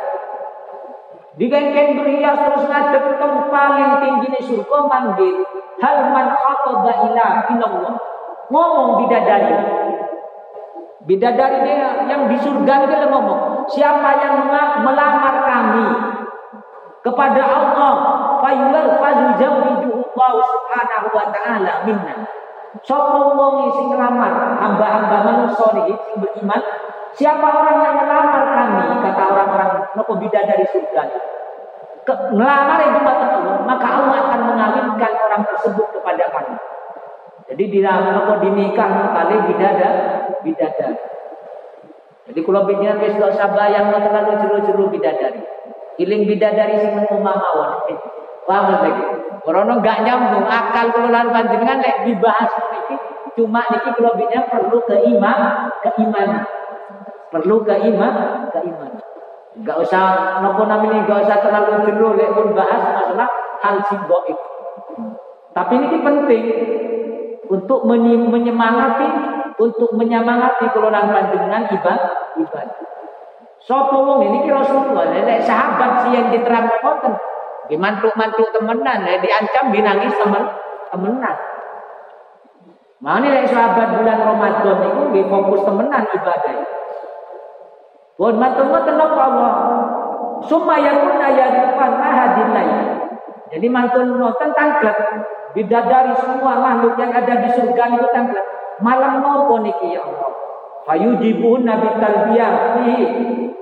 Digengkeng 1.39 1.96
berhias 1.96 2.44
terus 2.44 2.68
ngadep 2.68 3.18
paling 3.48 3.91
tinggi 4.03 4.27
di 4.36 4.41
surga 4.51 4.77
manggil. 4.84 5.41
Hal 5.80 6.12
man 6.12 6.36
khataba 6.36 6.91
ila 7.08 7.25
ilallah. 7.48 7.96
Ngomong 8.51 8.89
bidadari. 9.01 9.56
Bidadari 11.08 11.58
dia 11.63 12.03
yang 12.12 12.27
di 12.27 12.36
surga 12.36 12.75
dia 12.86 13.08
ngomong. 13.08 13.50
Siapa 13.71 14.09
yang 14.19 14.35
melamar 14.83 15.35
kami 15.47 15.87
kepada 17.01 17.41
Allah. 17.43 17.93
Fayuwal 18.41 18.97
Allah 18.97 20.47
subhanahu 20.49 21.07
wa 21.13 21.25
ta'ala 21.29 21.73
minna. 21.85 22.15
Sopo 22.81 23.35
wong 23.35 23.69
sing 23.75 23.91
ngelamar 23.91 24.57
hamba-hamba 24.57 25.17
manusia 25.27 25.85
sing 25.85 26.17
beriman 26.23 26.61
Siapa 27.11 27.43
orang 27.43 27.83
yang 27.83 27.95
melamar 27.99 28.43
kami, 28.55 29.03
kata 29.03 29.23
orang-orang 29.35 29.71
nopo 29.99 30.15
bidadari 30.15 30.63
surga. 30.71 31.03
Ke, 32.07 32.13
melamar 32.31 32.79
itu 32.87 33.03
Allah, 33.03 33.67
maka 33.67 33.87
Allah 33.99 34.17
akan 34.31 34.41
mengawinkan 34.47 35.11
orang 35.19 35.43
tersebut 35.43 35.91
kepada 35.91 36.23
kami. 36.31 36.55
Jadi 37.51 37.63
di 37.67 37.79
nopo 37.83 38.39
dinikah 38.39 39.11
kali 39.11 39.35
bidada, 39.51 39.89
bidada. 40.39 41.11
Jadi 42.31 42.47
kalau 42.47 42.63
gak 42.63 43.31
usah 43.35 43.51
bayang 43.51 43.91
terlalu 43.91 44.39
jeru-jeru 44.39 44.88
bidadari. 44.88 45.43
Iling 46.00 46.23
bidadari 46.23 46.79
sing 46.79 46.95
omah 47.11 47.35
mawon. 47.35 47.91
Paham 48.47 48.71
lagi? 48.71 49.03
Karena 49.43 49.73
gak 49.83 50.00
nyambung 50.07 50.47
akal 50.47 50.95
kalau 50.95 51.11
lan 51.11 51.27
panjenengan 51.35 51.83
lek 51.83 52.07
dibahas 52.07 52.55
niki 52.71 52.95
cuma 53.35 53.67
niki 53.67 53.91
kalau 54.00 54.15
perlu 54.47 54.79
keiman, 54.88 55.39
keimanan. 55.83 56.47
Perlu 57.35 57.67
keiman, 57.67 58.47
keimanan. 58.55 59.03
Enggak 59.51 59.77
usah 59.83 60.39
nopo 60.39 60.63
namanya 60.63 61.03
enggak 61.03 61.27
usah 61.27 61.38
terlalu 61.43 61.83
jenuh 61.83 62.15
lek 62.15 62.31
pun 62.31 62.55
bahas 62.55 62.79
masalah 62.95 63.27
hal 63.59 63.75
simbolik. 63.91 64.39
Tapi 65.51 65.73
ini 65.75 66.00
penting 66.00 66.43
untuk 67.51 67.83
menyemangati 67.83 69.07
untuk 69.62 69.94
menyemangati 69.94 70.74
keluaran 70.74 71.13
panjenengan 71.13 71.70
ibadah 71.70 72.34
ibadah. 72.41 72.82
Sopo 73.62 74.01
wong 74.01 74.25
ini 74.25 74.38
kira 74.41 74.65
Rasulullah, 74.65 75.13
lek 75.13 75.46
sahabat 75.46 76.01
sih 76.01 76.18
yang 76.18 76.34
diterang 76.34 76.65
ngoten. 76.82 77.13
Dimantuk-mantuk 77.70 78.50
temenan, 78.50 79.06
lek 79.06 79.22
diancam 79.22 79.70
binangis 79.70 80.18
temen 80.18 80.50
temenan. 80.89 81.38
Mana 83.06 83.27
lek 83.30 83.53
sahabat 83.53 84.01
bulan 84.01 84.18
Ramadan 84.18 84.77
itu 84.82 85.22
fokus 85.30 85.62
temenan 85.62 86.10
ibadah. 86.10 86.58
Buat 88.18 88.36
mantun-mantun 88.41 88.98
Allah. 88.98 89.53
Summa 90.41 90.82
yakuna 90.82 91.30
yarifan 91.38 91.94
ahadilai. 92.01 92.70
Jadi 93.53 93.68
mantun 93.70 94.18
noten 94.18 94.50
tangklet. 94.58 94.98
Bidadari 95.53 96.18
semua 96.18 96.58
makhluk 96.58 96.98
yang 96.98 97.13
ada 97.13 97.46
di 97.46 97.50
surga 97.53 97.84
itu 97.94 98.08
tangklet. 98.10 98.61
Malam 98.81 99.21
nopo 99.21 99.61
niki 99.61 99.93
ya 99.93 100.01
Allah. 100.01 100.33
Fayujibun 100.89 101.63
nabi 101.63 101.88
talbiyah 102.01 102.51
fi 102.77 102.89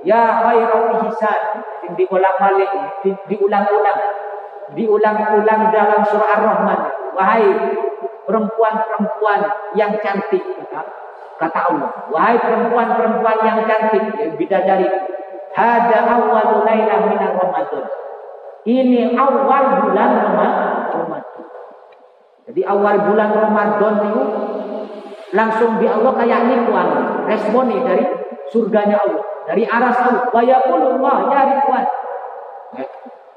ya 0.04 0.44
khairat 0.44 1.04
ihsan. 1.08 1.40
Diulang 1.90 2.36
balik, 2.38 2.70
di, 3.02 3.10
diulang-ulang. 3.26 4.00
Diulang-ulang 4.78 5.60
dalam 5.74 6.00
surah 6.06 6.38
Ar-Rahman. 6.38 6.80
Wahai 7.18 7.44
perempuan-perempuan 8.30 9.40
yang 9.74 9.98
cantik. 9.98 10.44
Kata 11.40 11.60
Allah, 11.72 11.90
wahai 12.12 12.36
perempuan-perempuan 12.36 13.36
yang 13.42 13.64
cantik, 13.64 14.12
ya, 14.12 14.28
bidadari, 14.36 14.84
hada 15.56 15.98
awal 16.04 16.68
lailah 16.68 17.00
min 17.08 17.16
Ramadan. 17.16 17.84
Ini 18.68 19.16
awal 19.16 19.64
bulan 19.88 20.10
Ramadan. 20.20 21.24
Jadi 22.44 22.60
awal 22.66 23.08
bulan 23.08 23.30
Ramadan 23.32 23.94
itu 24.10 24.22
langsung 25.30 25.78
di 25.78 25.86
Allah 25.86 26.12
kayak 26.18 26.38
ini 26.46 26.56
tuan 26.66 26.88
responi 27.26 27.76
dari 27.86 28.04
surganya 28.50 28.98
Allah, 28.98 29.22
dari 29.46 29.62
arah 29.66 29.94
Allah. 29.94 30.24
Wa 30.30 30.42
yaqulullah 30.42 31.16
ya 31.30 31.40
Ridwan. 31.54 31.86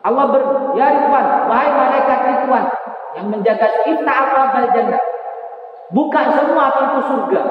Allah 0.04 0.26
ber, 0.30 0.42
ya 0.76 0.88
Ridwan, 1.00 1.26
wahai 1.48 1.70
malaikat 1.72 2.20
Ridwan 2.28 2.66
yang 3.14 3.28
menjaga 3.30 3.68
kita 3.86 4.12
apa 4.12 4.68
jannah. 4.74 5.04
Buka 5.94 6.22
semua 6.34 6.74
pintu 6.74 7.00
surga. 7.06 7.42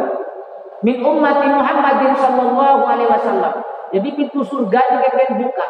Min 0.83 0.99
ummati 0.99 1.47
Muhammadin 1.47 2.11
sallallahu 2.19 2.83
alaihi 2.83 3.07
wasallam. 3.07 3.55
Jadi 3.95 4.09
pintu 4.19 4.43
surga 4.43 4.83
dikatakan 4.99 5.39
buka. 5.39 5.67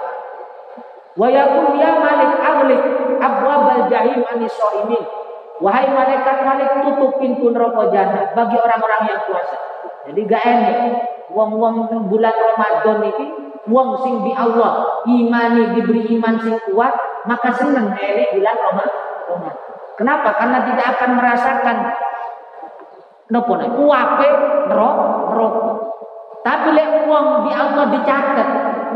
Wa 1.20 1.28
yaqul 1.28 1.76
ya 1.76 2.00
malik 2.00 2.32
aglik 2.40 2.82
abwabal 3.20 3.92
jahim 3.92 4.24
anis 4.24 4.56
ini. 4.56 5.21
Wahai 5.62 5.86
malaikat 5.94 6.42
malik 6.42 6.70
tutup 6.82 7.22
pintu 7.22 7.54
neraka 7.54 7.86
jahanam 7.94 8.34
bagi 8.34 8.58
orang-orang 8.58 9.02
yang 9.06 9.20
puasa. 9.30 9.56
Jadi 10.10 10.20
gak 10.26 10.42
enak 10.42 10.78
wong-wong 11.30 12.10
bulan 12.10 12.34
Ramadan 12.34 12.98
ini 13.14 13.26
wong 13.70 13.94
sing 14.02 14.26
di 14.26 14.34
Allah 14.34 15.06
imani 15.06 15.78
diberi 15.78 16.18
iman 16.18 16.34
sing 16.42 16.58
kuat 16.66 16.90
maka 17.30 17.54
senang 17.54 17.94
enek 17.94 18.34
bulan 18.34 18.58
Ramadan. 18.58 19.06
Kenapa? 19.94 20.34
Karena 20.34 20.58
tidak 20.66 20.86
akan 20.98 21.10
merasakan 21.14 21.76
nopo 23.30 23.52
nek 23.54 23.70
kuape 23.78 24.28
neraka. 24.66 25.62
Tapi 26.42 26.68
lek 26.74 27.06
wong 27.06 27.46
di 27.46 27.50
Allah 27.54 27.86
dicatat, 27.86 28.48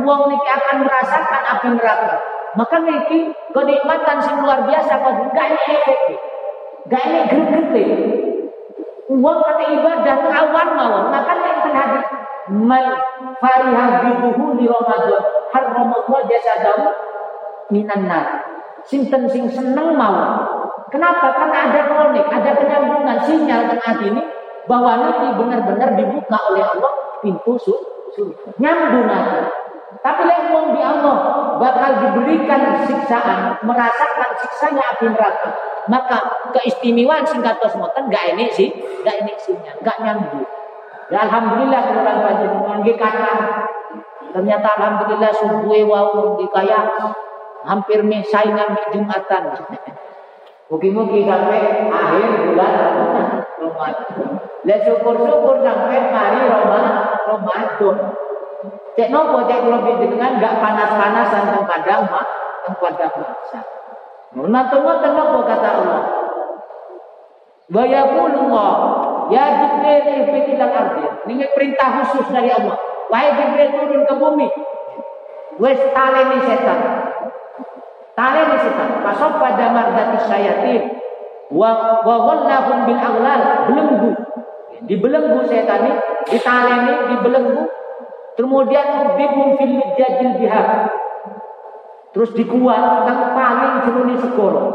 wong 0.02 0.20
niki 0.34 0.48
akan 0.50 0.76
merasakan 0.82 1.42
api 1.46 1.66
neraka. 1.78 2.18
Maka 2.58 2.76
niki 2.82 3.30
kenikmatan 3.54 4.18
sing 4.18 4.42
luar 4.42 4.66
biasa 4.66 4.98
kok 4.98 5.14
gak 5.30 5.48
efek. 5.54 6.18
Gak 6.86 7.02
ini 7.10 7.20
gede 7.50 7.84
Uang 9.06 9.38
kata 9.38 9.64
ibadah 9.70 10.18
awan 10.34 10.68
mawon. 10.74 11.04
Maka 11.14 11.32
nek 11.38 11.62
hadis 11.70 12.06
man 12.50 12.84
fariha 13.38 14.02
biduhu 14.02 14.58
di 14.58 14.66
Ramadan 14.66 15.22
harramallahu 15.54 16.26
jasadahu 16.26 16.90
minan 17.70 18.10
nar. 18.10 18.42
Sinten 18.82 19.30
sing 19.30 19.46
seneng 19.46 19.94
mawon. 19.94 20.42
Kenapa? 20.90 21.34
Karena 21.34 21.70
ada 21.70 21.80
kronik, 21.90 22.26
ada 22.30 22.50
penyambungan 22.58 23.18
sinyal 23.26 23.66
tengah 23.70 23.94
ini 24.06 24.22
bahwa 24.70 24.98
nanti 25.02 25.26
benar-benar 25.34 25.98
dibuka 25.98 26.38
oleh 26.50 26.62
Allah 26.62 26.92
pintu 27.22 27.58
surga. 27.58 28.54
Nyambung 28.58 29.06
aja. 29.10 29.42
Tapi 30.02 30.22
lek 30.22 30.50
di 30.50 30.80
Allah 30.82 31.16
bakal 31.58 31.90
diberikan 31.98 32.78
siksaan, 32.86 33.58
merasakan 33.66 34.30
siksanya 34.38 34.82
api 34.94 35.10
neraka. 35.10 35.50
Maka 35.86 36.50
keistimewaan 36.50 37.22
singkatos 37.22 37.78
moten 37.78 38.10
gak 38.10 38.34
ini 38.34 38.50
sih, 38.50 38.68
gak 39.06 39.22
ini 39.22 39.32
sinyal, 39.38 39.76
gak 39.86 40.02
nyambung. 40.02 40.46
Ya 41.06 41.22
alhamdulillah 41.30 41.80
keluar 41.86 42.16
panjenengan 42.18 42.82
nggih 42.82 42.98
kathah. 42.98 43.70
Ternyata 44.34 44.68
alhamdulillah 44.74 45.30
subuh 45.30 45.78
wau 45.86 46.34
di 46.34 46.46
kaya 46.50 46.90
hampir 47.62 48.02
me 48.02 48.18
saingan 48.26 48.74
me 48.74 48.82
Jumatan. 48.90 49.54
Mugi-mugi 50.70 51.22
sampai 51.22 51.86
akhir 51.86 52.30
bulan 52.50 52.70
Ramadan. 52.74 53.26
Lah 54.66 54.78
syukur-syukur 54.82 55.62
sampai 55.62 56.10
hari 56.10 56.40
Ramadan. 56.50 57.06
Cek 58.96 59.12
nopo 59.12 59.44
cek 59.44 59.60
kula 59.60 59.78
dengan 60.00 60.40
gak 60.40 60.56
panas-panasan 60.56 61.52
teng 61.52 61.64
padang 61.68 62.02
mak 62.08 62.26
teng 62.64 62.74
padang. 62.80 63.12
Nopo 64.34 65.38
kata 65.46 65.68
Allah. 65.70 66.02
Wa 67.66 67.82
yaqulullah 67.82 68.72
Ya 69.26 69.44
Jibril 69.58 70.06
ihbit 70.06 70.54
ilal 70.54 70.70
ardi. 70.70 71.04
Ini 71.34 71.44
perintah 71.50 72.02
khusus 72.02 72.30
dari 72.30 72.50
Allah. 72.50 72.78
Wahai 73.10 73.34
Jibril 73.34 73.70
turun 73.74 74.02
ke 74.06 74.14
bumi. 74.14 74.48
Wes 75.58 75.80
taleni 75.90 76.38
setan. 76.46 76.78
Taleni 78.14 78.56
setan. 78.62 79.02
Pasok 79.02 79.32
pada 79.42 79.66
mardati 79.74 80.18
syayatin. 80.30 80.82
Wa 81.50 82.02
wa 82.06 82.16
ghallahum 82.22 82.86
bil 82.86 83.00
aghlal. 83.02 83.42
Belenggu. 83.66 84.12
Dibelenggu 84.86 85.40
setan 85.50 85.90
ini, 85.90 85.98
ditaleni, 86.30 86.94
dibelenggu. 87.10 87.66
Kemudian 88.38 88.86
ubibum 89.10 89.58
fil 89.58 89.80
jajil 89.98 90.38
bihar. 90.38 90.86
Terus 92.16 92.32
dikuat 92.32 93.04
tentang 93.04 93.36
paling 93.36 93.74
jeruni 93.84 94.16
segoro. 94.16 94.72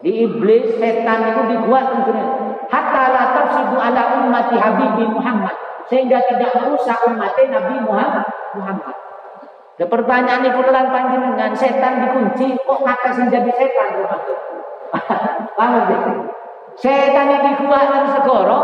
Di 0.00 0.24
iblis 0.24 0.72
setan 0.80 1.36
itu 1.36 1.40
dikuat 1.52 1.84
jeruni 2.00 2.24
hatta 2.72 3.04
la 3.12 3.24
tafsidu 3.36 3.76
ala 3.76 4.24
ummati 4.24 4.56
habibi 4.56 5.04
Muhammad 5.12 5.52
sehingga 5.92 6.16
tidak 6.32 6.56
merusak 6.56 6.96
umat 7.12 7.36
Nabi 7.36 7.74
Muhammad 7.84 8.24
Muhammad. 8.56 8.96
The 9.76 9.84
pertanyaan 9.84 10.48
itu 10.48 10.60
lan 10.64 10.88
panjenengan 10.88 11.52
setan 11.52 12.08
dikunci 12.08 12.56
kok 12.56 12.80
kata 12.88 13.12
sing 13.16 13.28
jadi 13.28 13.52
setan 13.52 14.00
Paham 15.60 15.92
ya? 15.92 15.98
Setan 16.80 17.26
yang 17.36 17.44
dikuat 17.52 17.84
dan 17.84 18.04
segoro 18.16 18.58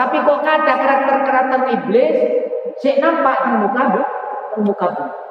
tapi 0.00 0.16
kok 0.24 0.40
kata 0.40 0.72
karakter-karakter 0.80 1.60
iblis 1.76 2.16
sik 2.80 3.04
nampak 3.04 3.36
di 3.44 3.52
muka 3.60 3.82
bu, 3.92 4.00
di 4.56 4.60
muka 4.64 4.86
bu. 4.96 5.27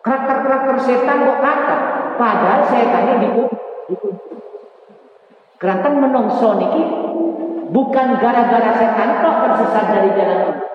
Karakter-karakter 0.00 0.76
setan 0.80 1.28
kok 1.28 1.40
kata 1.44 1.76
padahal 2.16 2.60
setannya 2.72 3.14
dikunci. 3.20 3.96
Kerantan 5.60 6.00
menungso 6.00 6.56
niki 6.56 6.84
Bukan 7.70 8.18
gara-gara 8.18 8.70
setan 8.74 9.22
kok 9.22 9.36
tersesat 9.46 9.84
dari 9.94 10.10
jalan 10.18 10.38
Allah. 10.50 10.68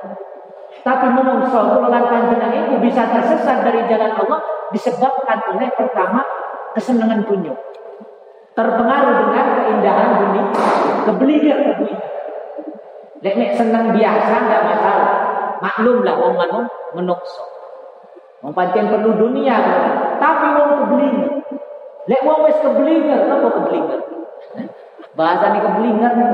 Tapi 0.79 1.07
menungso 1.11 1.59
golongan 1.75 2.07
panjenengan 2.07 2.69
itu 2.69 2.79
bisa 2.79 3.03
tersesat 3.11 3.67
dari 3.67 3.83
jalan 3.91 4.15
Allah 4.15 4.39
disebabkan 4.71 5.43
oleh 5.51 5.67
pertama 5.75 6.23
kesenangan 6.71 7.25
dunia. 7.27 7.51
Terpengaruh 8.55 9.13
dengan 9.27 9.47
keindahan 9.59 10.09
dunia, 10.23 10.43
kebelinya 11.03 11.55
dunia. 11.75 11.99
Nek 13.19 13.51
senang 13.59 13.91
biasa 13.91 14.33
nggak 14.47 14.63
masalah. 14.63 15.17
Maklumlah 15.59 16.15
wong 16.15 16.35
menungso. 16.95 17.54
Wong 18.45 18.53
pancen 18.53 18.93
perlu 18.93 19.17
dunia, 19.17 19.57
tapi 20.21 20.45
wong 20.53 20.85
keblinger. 20.85 21.41
Lek 22.05 22.21
wong 22.21 22.45
wis 22.45 22.61
keblinger, 22.61 23.25
apa 23.25 23.47
keblinger? 23.49 23.99
Bahasa 25.17 25.49
ini 25.49 25.65
keblinger 25.65 26.11
nih. 26.13 26.29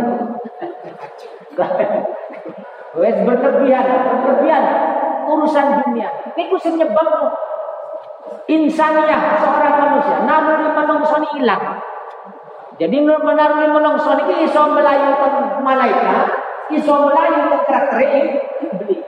Wes 3.00 3.16
berlebihan, 3.24 3.86
berlebihan 4.28 4.64
urusan 5.24 5.88
dunia. 5.88 6.12
Iku 6.36 6.60
sing 6.60 6.76
nyebab 6.76 7.32
insaniah 8.52 9.40
seorang 9.40 9.76
manusia. 9.80 10.18
Namun 10.28 10.68
menungso 10.76 11.16
hilang. 11.32 11.80
Jadi 12.76 12.98
menaruh 13.08 13.72
menungso 13.72 14.20
ini 14.20 14.52
iso 14.52 14.68
melayu 14.68 15.16
malaikat, 15.64 16.28
iso 16.76 17.08
melayu 17.08 17.56
karakter 17.64 18.04
iblis. 18.04 19.01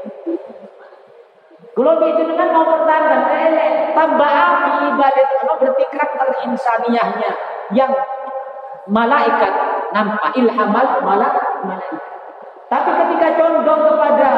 Kalau 1.73 2.05
itu 2.05 2.21
dengan 2.29 2.53
mau 2.53 2.69
bertanda, 2.69 3.33
eh, 3.33 3.89
tambah 3.97 4.29
api 4.29 4.93
ibadat 4.93 5.27
kalau 5.41 5.57
berarti 5.57 5.83
karakter 5.89 6.29
insaniahnya 6.45 7.31
yang 7.73 7.89
malaikat 8.85 9.53
nampak 9.89 10.37
ilhamal 10.37 11.01
malaikat. 11.01 11.49
Tapi 12.69 12.89
ketika 12.93 13.27
condong 13.41 13.81
kepada 13.89 14.29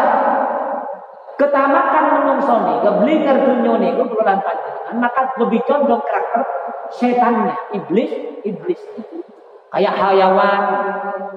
ketamakan 1.36 2.06
menungsoni, 2.20 2.74
keblinger 2.84 3.38
dunyone 3.44 3.88
itu 4.00 4.04
bulan 4.08 4.40
panjenengan, 4.40 4.96
maka 5.04 5.36
lebih 5.40 5.60
condong 5.68 6.00
karakter 6.04 6.42
setannya, 6.96 7.56
iblis, 7.76 8.12
iblis. 8.48 8.80
Kayak 9.76 10.00
hayawan. 10.00 10.62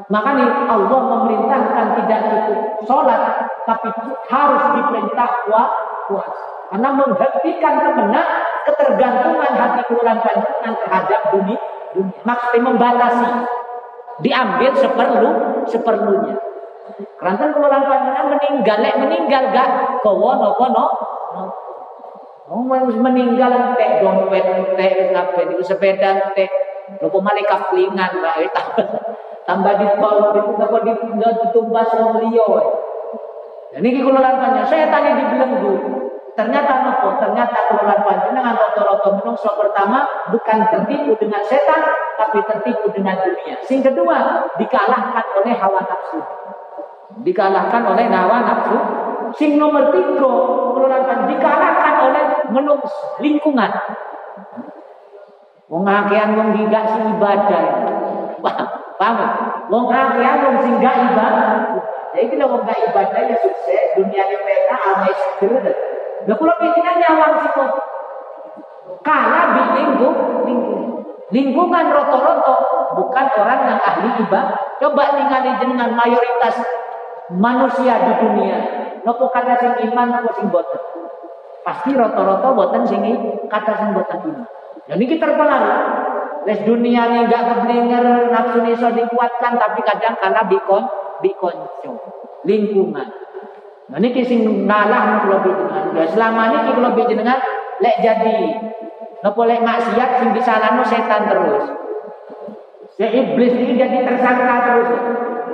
Maka 0.06 0.30
nih 0.38 0.46
Allah 0.70 1.00
memerintahkan 1.10 1.86
tidak 1.98 2.20
cukup 2.30 2.60
sholat, 2.86 3.22
tapi 3.66 3.90
harus 4.30 4.62
diperintah 4.78 5.30
Karena 6.68 6.88
menghentikan 6.92 7.74
kemenang 7.80 8.30
ketergantungan 8.68 9.52
hati 9.56 9.82
bulan 9.88 10.20
panjenengan 10.20 10.74
terhadap 10.84 11.20
dunia, 11.32 11.56
dunia. 11.96 12.18
Maksudnya 12.24 12.60
membatasi. 12.60 13.30
Diambil 14.18 14.74
seperlu 14.74 15.30
seperlunya. 15.70 16.34
Kerantan 17.16 17.54
kalau 17.54 17.70
panjenengan 17.70 18.26
meninggal, 18.34 18.78
lek 18.82 18.98
meninggal 18.98 19.42
gak 19.54 19.68
kowo 20.02 20.34
nopo 20.42 20.66
no. 20.74 20.86
Oh, 22.48 22.64
meninggal 22.64 23.76
teh 23.76 24.00
dompet 24.00 24.74
teh 24.74 25.12
ngapain 25.12 25.52
itu 25.52 25.62
sepeda 25.62 26.32
teh 26.32 26.48
nopo 26.98 27.20
malaikat 27.20 27.68
klingan 27.70 28.24
mbak 28.24 28.48
tambah 29.46 29.72
di 29.76 29.86
bawah 30.00 30.32
itu 30.32 30.52
nopo 30.56 30.76
di 30.82 30.92
ditumbas 31.44 31.88
wong 31.94 32.12
liyo. 32.24 32.48
Dan 33.74 33.84
ini 33.84 34.00
kalau 34.00 34.20
panjenengan 34.20 34.64
saya 34.64 34.88
tadi 34.88 35.10
dibelenggu. 35.16 35.74
Ternyata 36.38 36.86
nopo, 36.86 37.18
ternyata 37.18 37.66
kalau 37.66 37.82
panjenengan 38.06 38.54
roto-roto 38.54 39.18
menungso 39.18 39.50
pertama 39.58 40.06
bukan 40.30 40.70
tertipu 40.70 41.18
dengan 41.18 41.42
setan, 41.42 41.82
tapi 42.14 42.38
tertipu 42.46 42.94
dengan 42.94 43.18
dunia. 43.18 43.58
Sing 43.66 43.82
kedua 43.82 44.46
dikalahkan 44.54 45.26
oleh 45.34 45.54
hawa 45.58 45.82
nafsu 45.82 46.22
dikalahkan 47.22 47.82
oleh 47.86 48.06
nawa 48.10 48.44
nafsu. 48.44 48.76
Sing 49.36 49.60
nomor 49.60 49.92
tiga, 49.92 50.32
kelurahan 50.72 51.28
dikalahkan 51.28 51.94
oleh 52.08 52.24
menungso 52.48 53.20
lingkungan. 53.20 53.68
Wong 55.68 55.84
akehan 55.84 56.32
wong 56.32 56.56
gigak 56.56 56.96
sing 56.96 57.04
ibadah. 57.12 57.64
Paham? 58.96 59.30
Wong 59.68 59.86
akehan 59.92 60.38
wong 60.48 60.56
sing 60.64 60.74
gak 60.80 60.96
ibadah. 61.12 61.76
Jadi 62.16 62.24
kalau 62.34 62.56
wong 62.56 62.62
gak 62.64 62.80
ibadah 62.88 63.20
ya 63.28 63.36
sukses, 63.40 63.94
dunia 63.96 64.22
yang 64.24 64.42
mereka 64.42 64.74
amai 64.80 65.12
seger. 65.12 65.64
Lah 66.28 66.36
kula 66.36 66.54
pikiran 66.60 66.96
sih 67.44 67.50
kok. 67.52 67.70
Kalah 69.04 69.44
di 69.54 69.62
lingkung, 69.78 70.16
lingkung. 70.44 70.84
Lingkungan 71.28 71.86
roto-roto 71.92 72.56
bukan 72.96 73.26
orang 73.36 73.60
yang 73.68 73.80
ahli 73.84 74.08
ibadah. 74.24 74.56
Coba 74.80 75.02
ningali 75.16 75.50
jenengan 75.60 75.92
mayoritas 75.92 76.56
manusia 77.36 78.00
di 78.00 78.12
dunia. 78.24 78.58
Nopo 79.04 79.28
kata 79.28 79.60
sing 79.60 79.72
iman 79.92 80.08
nopo 80.08 80.32
sing 80.36 80.48
boten. 80.48 80.80
Pasti 81.64 81.92
roto-roto 81.92 82.56
boten 82.56 82.82
sing 82.88 83.04
kata 83.48 83.72
sing 83.76 83.88
boten 83.92 84.18
iman. 84.24 84.48
Jadi 84.88 85.04
kita 85.04 85.28
terpengaruh. 85.28 85.80
Les 86.48 86.64
dunia 86.64 87.12
ini 87.12 87.28
enggak 87.28 87.44
keblinger, 87.44 88.32
nafsu 88.32 88.64
ini 88.64 88.72
so 88.72 88.88
dikuatkan, 88.88 89.60
tapi 89.60 89.84
kadang 89.84 90.16
karena 90.16 90.40
bikon, 91.24 91.56
bikonco, 91.56 91.92
lingkungan. 92.44 93.08
Nah 93.88 94.10
kisah 94.12 94.36
ngalah 94.36 95.24
lebih 95.26 95.54
dengan. 95.56 95.84
Ya 95.96 96.04
selama 96.12 96.52
ini 96.52 96.58
kalau 96.68 96.80
lebih 96.92 97.04
dengan 97.08 97.40
lek 97.80 97.96
jadi 98.04 98.36
Napa 99.18 99.42
lek 99.50 99.66
maksiat 99.66 100.10
sing 100.22 100.30
disalahno 100.30 100.86
setan 100.86 101.26
terus. 101.26 101.66
Si 102.94 103.02
iblis 103.02 103.50
ini 103.50 103.74
jadi 103.74 104.06
tersangka 104.06 104.56
terus. 104.62 104.90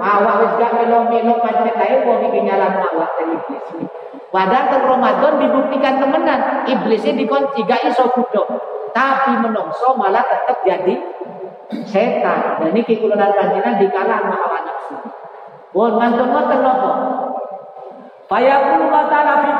Awak 0.04 0.34
wis 0.44 0.52
gak 0.60 0.72
melo-melo 0.84 1.40
pancet 1.40 1.80
ae 1.80 2.04
wong 2.04 2.28
iki 2.28 2.44
nyalahno 2.44 2.84
awak 2.92 3.16
iblis. 3.24 3.64
Padahal 4.28 4.82
Ramadan 4.84 5.38
dibuktikan 5.40 5.96
temenan, 6.02 6.66
iblisnya 6.68 7.16
dikunci 7.16 7.64
gak 7.64 7.88
iso 7.88 8.04
kudo. 8.12 8.44
Tapi 8.92 9.40
menungso 9.40 9.96
malah 9.96 10.26
tetap 10.28 10.60
jadi 10.60 11.00
setan. 11.88 12.60
Dan 12.60 12.76
ini 12.76 13.00
kula 13.00 13.16
lan 13.16 13.32
panjenengan 13.32 13.80
dikalah 13.80 14.20
sama 14.20 14.36
hawa 14.44 14.58
nafsu. 14.60 15.23
Wong 15.74 15.98
ngantong 15.98 16.30
ngoten 16.30 16.60
napa? 16.62 16.90
Fayaqulu 18.30 18.86
ta'ala 18.88 19.34
fi. 19.42 19.50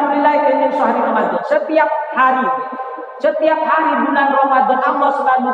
Setiap 1.44 1.90
hari 2.16 2.48
setiap 3.22 3.60
hari 3.62 3.92
bulan 4.02 4.34
Ramadan 4.34 4.80
Allah 4.82 5.10
selalu 5.14 5.48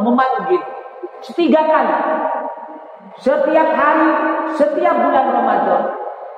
memanggil 0.00 0.62
setiga 1.18 1.66
kali. 1.66 1.96
Setiap 3.16 3.68
hari, 3.74 4.10
setiap 4.54 4.94
bulan 5.02 5.26
Ramadan 5.34 5.82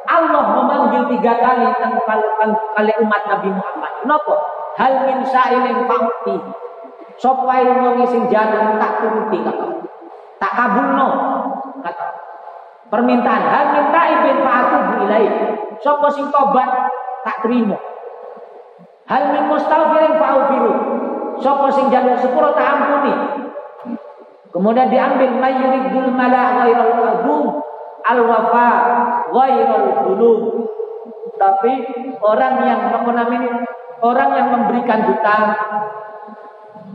Allah 0.09 0.45
memanggil 0.57 1.05
tiga 1.13 1.37
kali 1.37 1.69
tentang 1.77 2.25
kali 2.73 2.93
umat 3.05 3.23
Nabi 3.29 3.51
Muhammad. 3.53 3.93
Kenapa? 4.01 4.35
Hal 4.81 4.93
min 5.05 5.19
sa'ilin 5.27 5.85
fa'uti. 5.85 6.37
Sopai 7.19 7.67
wong 7.67 8.09
jalan 8.31 8.79
tak 8.79 8.93
turuti 9.03 9.39
kata. 9.43 9.69
Tak 10.39 10.53
kabulno. 10.55 11.09
Permintaan 12.89 13.43
hal 13.45 13.67
min 13.77 13.85
ta'ibin 13.93 14.37
fa'atubu 14.41 14.93
ilaih. 15.05 15.33
Sopo 15.85 16.09
sing 16.09 16.33
tobat 16.33 16.89
tak 17.25 17.45
terima. 17.45 17.77
Hal 19.09 19.33
min 19.33 19.45
mustaghfirin 19.53 20.17
fa'ufiru. 20.17 20.73
Sapa 21.39 21.71
sing 21.71 21.87
jalur 21.93 22.19
sepuro 22.19 22.51
tak 22.57 22.67
ampuni. 22.67 23.15
Kemudian 24.51 24.91
diambil 24.91 25.39
mayyuridul 25.39 26.11
mala 26.11 26.65
ghairal 26.65 26.95
adum 26.99 27.63
al 28.03 28.21
wafa 28.27 28.71
ghairal 29.31 29.87
dulum. 30.09 30.67
Tapi 31.39 31.73
orang 32.19 32.55
yang 32.67 32.81
namanya? 32.91 33.69
Orang 33.99 34.31
yang 34.39 34.55
memberikan 34.55 35.11
hutang, 35.11 35.59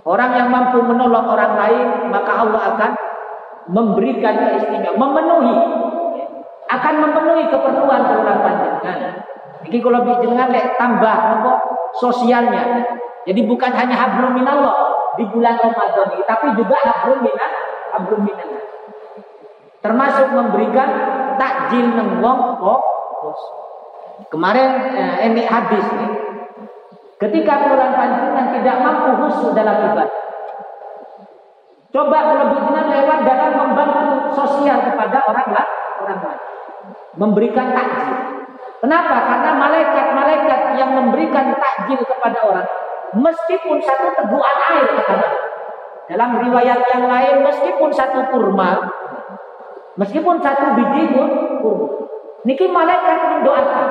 orang 0.08 0.32
yang 0.40 0.48
mampu 0.48 0.80
menolong 0.80 1.36
orang 1.36 1.60
lain, 1.60 1.88
maka 2.08 2.32
Allah 2.32 2.62
akan 2.72 2.92
memberikan 3.69 4.36
keistimewaan, 4.43 4.97
memenuhi 4.99 5.56
akan 6.73 6.93
memenuhi 7.06 7.43
keperluan 7.47 8.02
orang 8.02 8.39
panjenengan. 8.41 8.99
Iki 9.63 9.80
kalau 9.80 10.04
jenengan 10.19 10.52
lek 10.52 10.76
tambah 10.76 11.15
nopo 11.32 11.54
sosialnya. 11.95 12.84
Jadi 13.23 13.47
bukan 13.47 13.71
hanya 13.71 13.95
hablum 13.95 14.36
minallah 14.36 14.91
di 15.15 15.23
bulan 15.32 15.56
Ramadan 15.56 16.12
ini, 16.12 16.23
tapi 16.28 16.52
juga 16.60 16.76
hablum 16.84 17.23
minan 17.23 17.52
hablum 17.95 18.21
minallah. 18.28 18.63
Termasuk 19.80 20.28
memberikan 20.36 20.89
takjil 21.39 21.88
nang 21.95 22.19
wong 22.19 22.60
Kemarin 24.30 24.69
eh, 24.97 25.15
ini 25.30 25.41
hadis 25.45 25.86
nih. 25.93 26.12
Ketika 27.21 27.69
bulan 27.69 27.95
panjenengan 27.95 28.52
tidak 28.52 28.76
mampu 28.84 29.10
khusyuk 29.15 29.56
dalam 29.56 29.93
ibadah. 29.93 30.33
Coba 31.94 32.18
lebih 32.26 32.58
jenengan 32.58 32.90
lewat 32.90 33.20
dalam 33.22 33.52
membantu 33.54 34.34
sosial 34.34 34.82
kepada 34.82 35.30
orang 35.30 35.50
lain, 35.54 35.74
orang 36.02 36.20
lain. 36.26 36.42
Memberikan 37.14 37.70
takjil. 37.70 38.18
Kenapa? 38.82 39.18
Karena 39.30 39.52
malaikat-malaikat 39.62 40.62
yang 40.74 40.92
memberikan 40.98 41.54
takjil 41.54 42.02
kepada 42.02 42.50
orang, 42.50 42.68
meskipun 43.14 43.78
satu 43.78 44.10
teguhan 44.18 44.58
air 44.74 44.90
kata 44.90 45.30
Dalam 46.10 46.42
riwayat 46.42 46.82
yang 46.98 47.06
lain, 47.06 47.46
meskipun 47.46 47.94
satu 47.94 48.26
kurma, 48.34 48.90
meskipun 49.94 50.42
satu 50.42 50.74
biji 50.74 51.14
kurma, 51.14 52.10
niki 52.42 52.74
malaikat 52.74 53.38
mendoakan, 53.38 53.88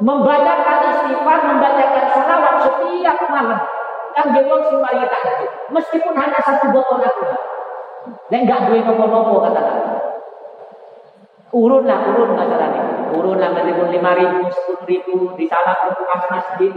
membacakan 0.00 0.78
istighfar, 0.96 1.38
membacakan 1.44 2.04
salawat 2.08 2.56
setiap 2.64 3.18
malam. 3.28 3.60
Yang 4.16 4.28
gewong 4.40 4.62
sing 4.64 4.78
mari 4.80 5.04
takjil, 5.04 5.48
meskipun 5.76 6.14
hanya 6.16 6.40
satu 6.40 6.72
botol 6.72 7.04
aku. 7.04 7.24
Nek 8.32 8.40
enggak 8.48 8.60
duwe 8.70 8.80
nopo-nopo 8.80 9.44
kata 9.44 9.62
Urun 11.52 11.84
lah, 11.84 12.00
urun 12.10 12.36
masalahnya 12.36 12.96
turun 13.16 13.38
lah 13.38 13.50
meskipun 13.54 13.88
lima 13.88 14.12
ribu, 14.12 14.44
sepuluh 14.50 14.84
ribu 14.84 15.16
di 15.38 15.44
salah 15.48 15.76
pertukas 15.78 16.22
masjid. 16.28 16.72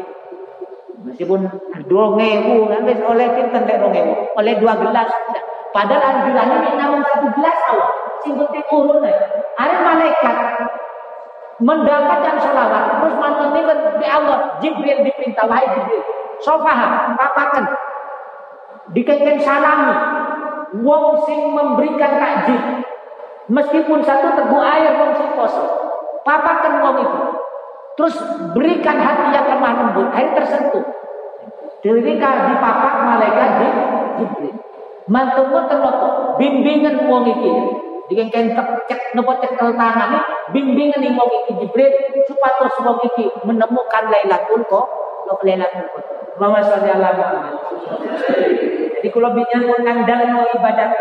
Meskipun 1.00 1.48
dua 1.88 2.06
ribu, 2.16 2.68
nanti 2.68 2.92
oleh 3.04 3.28
kita 3.34 3.60
dua 3.66 3.92
ribu, 3.92 4.14
oleh 4.36 4.54
dua 4.60 4.74
gelas. 4.80 5.10
Padahal 5.70 6.02
anjurannya 6.02 6.58
ini 6.66 6.72
namun 6.76 7.02
satu 7.06 7.28
gelas 7.40 7.58
awak. 7.72 7.92
Sing 8.24 8.34
penting 8.36 8.66
urun 8.68 9.00
lah. 9.04 9.16
Ada 9.60 9.76
malaikat 9.84 10.36
mendapatkan 11.60 12.36
salawat 12.40 13.04
terus 13.04 13.16
ini 13.20 13.62
di 14.00 14.08
Allah 14.08 14.60
Jibril 14.64 15.04
diperintah 15.04 15.46
wahai 15.48 15.68
Jibril 15.76 16.04
sofaha 16.40 17.16
papakan 17.20 17.66
dikaikan 18.96 19.38
salami 19.44 19.96
wong 20.80 21.20
sing 21.28 21.52
memberikan 21.52 22.16
takjil 22.16 22.84
meskipun 23.52 24.00
satu 24.02 24.40
teguh 24.40 24.64
air 24.64 24.96
wong 24.96 25.12
sing 25.20 25.30
kosong 25.36 25.90
papakan 26.30 26.74
uang 26.86 26.98
itu. 27.02 27.20
Terus 27.98 28.16
berikan 28.56 28.98
hati 29.02 29.36
yang 29.36 29.46
lemah 29.58 29.74
lembut, 29.84 30.08
air 30.16 30.32
tersentuh. 30.38 30.86
Ketika 31.80 32.30
dipapak 32.52 32.94
malaikat 33.08 33.50
Jibril. 34.20 34.56
Mantumu 35.10 35.66
terloto, 35.66 36.38
bimbingan 36.38 37.10
uang 37.10 37.26
itu. 38.10 38.26
Dikengken 38.26 38.58
cek 38.90 39.14
nopo 39.14 39.38
cekel 39.38 39.78
tangan 39.78 40.12
bimbingan 40.50 40.98
nih 40.98 41.14
uang 41.14 41.30
itu 41.30 41.52
Jibril 41.62 41.94
supaya 42.26 42.66
uang 42.66 42.98
itu 43.06 43.30
menemukan 43.46 44.04
Lailatul 44.10 44.66
kok, 44.66 44.88
Lailatul 45.46 45.86
Qadar. 45.94 46.18
Mama 46.40 46.64
sholli 46.64 46.90
ala 46.90 47.12
Jadi 49.00 49.08
kalau 49.12 49.32
binyan 49.36 49.62
pun 49.68 49.80
ngandal 49.84 50.20
no 50.32 50.42
ibadah 50.56 50.92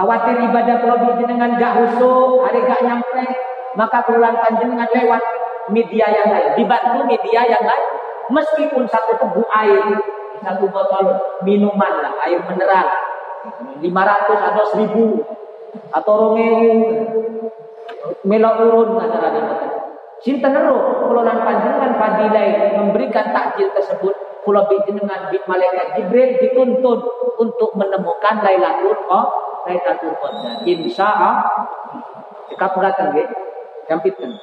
Khawatir 0.00 0.48
ibadah 0.48 0.80
kalau 0.80 0.96
dengan 1.12 1.60
gak 1.60 1.76
husuk, 1.76 2.40
ada 2.48 2.56
gak 2.56 2.80
nyampe, 2.80 3.20
maka 3.76 4.00
bulan 4.08 4.32
panjenengan 4.40 4.88
lewat 4.96 5.20
media 5.68 6.08
yang 6.08 6.32
lain, 6.32 6.56
dibantu 6.56 7.04
media 7.04 7.44
yang 7.44 7.60
lain, 7.60 7.84
meskipun 8.32 8.88
satu 8.88 9.20
tebu 9.20 9.44
air, 9.52 10.00
satu 10.40 10.72
botol 10.72 11.04
minuman 11.44 12.00
lah, 12.00 12.16
air 12.24 12.40
mineral, 12.48 12.88
500 13.84 14.48
atau 14.48 14.64
1000 14.72 15.49
atau 15.90 16.12
rongewu, 16.14 16.72
melok 18.24 18.54
urun 18.64 18.88
masalah 18.98 19.30
Sinten 20.20 20.52
ero 20.52 21.08
kula 21.08 21.24
panjenengan 21.24 21.96
fadilai 21.96 22.76
memberikan 22.76 23.32
takjil 23.32 23.72
tersebut 23.72 24.12
kula 24.44 24.68
panjenengan 24.68 25.32
di 25.32 25.40
malaikat 25.48 25.96
Jibril 25.96 26.36
dituntun 26.36 27.00
untuk 27.40 27.72
menemukan 27.72 28.44
Lailatul 28.44 29.00
Qadar. 29.08 29.64
Lailatul 29.64 30.12
Qadar. 30.20 30.60
Insyaallah. 30.68 31.34
Kapuratan 32.52 33.16
nggih. 33.16 33.28
Jam 33.88 34.04
pinten? 34.04 34.36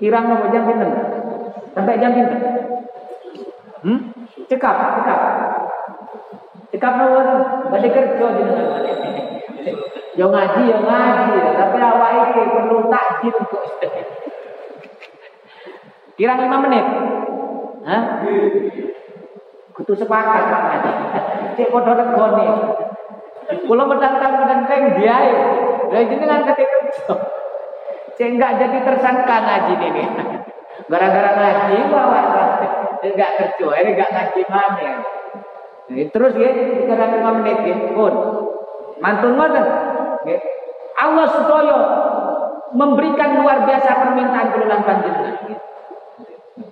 Kirang 0.00 0.24
nopo 0.32 0.48
jam 0.56 0.64
pinten? 0.64 0.90
Sampai 1.76 2.00
jam 2.00 2.16
pinten? 2.16 2.40
Hmm? 3.84 4.00
Cekap, 4.48 4.76
cekap. 5.04 5.20
Cekap 6.72 6.92
nopo 6.96 7.20
badhe 7.68 7.88
kerja 7.92 8.26
jenengan. 8.40 9.36
Yo 10.18 10.26
ngaji, 10.30 10.60
yo 10.66 10.78
ngaji, 10.82 11.38
tapi 11.54 11.78
awak 11.78 12.10
iki 12.30 12.42
perlu 12.50 12.78
takjil 12.90 13.34
untuk 13.38 13.62
Kirang 16.18 16.42
lima 16.42 16.58
menit. 16.66 16.82
Hah? 17.86 18.02
Kudu 19.78 19.92
sepakat 19.94 20.42
Pak 20.50 20.62
Haji. 20.66 20.92
Cek 21.54 21.70
padha 21.70 21.94
regone. 21.94 22.46
Kula 23.70 23.86
medang-medang 23.86 24.98
biae. 24.98 25.30
Lah 25.94 26.02
jenengan 26.02 26.42
ketika. 26.42 27.14
Cek 28.18 28.28
enggak 28.34 28.58
jadi 28.58 28.78
tersangka 28.82 29.36
ngaji 29.46 29.74
ini. 29.78 30.04
Gara-gara 30.90 31.30
ngaji 31.38 31.86
bawa 31.86 32.20
enggak 32.98 33.30
kerja, 33.38 33.68
ini 33.78 33.90
enggak 33.94 34.10
ngaji 34.10 34.40
mana. 34.50 34.90
Terus 35.88 36.32
ya, 36.34 36.50
sekarang 36.82 37.10
lima 37.16 37.30
menit 37.38 37.58
ya, 37.62 37.76
pun. 37.94 38.14
Mantun 38.98 39.38
ngoten. 39.38 39.66
Allah 40.98 41.26
supaya 41.30 41.78
memberikan 42.74 43.38
luar 43.40 43.64
biasa 43.64 43.90
permintaan 44.02 44.48
kelulan 44.52 44.82
panjenengan. 44.82 45.56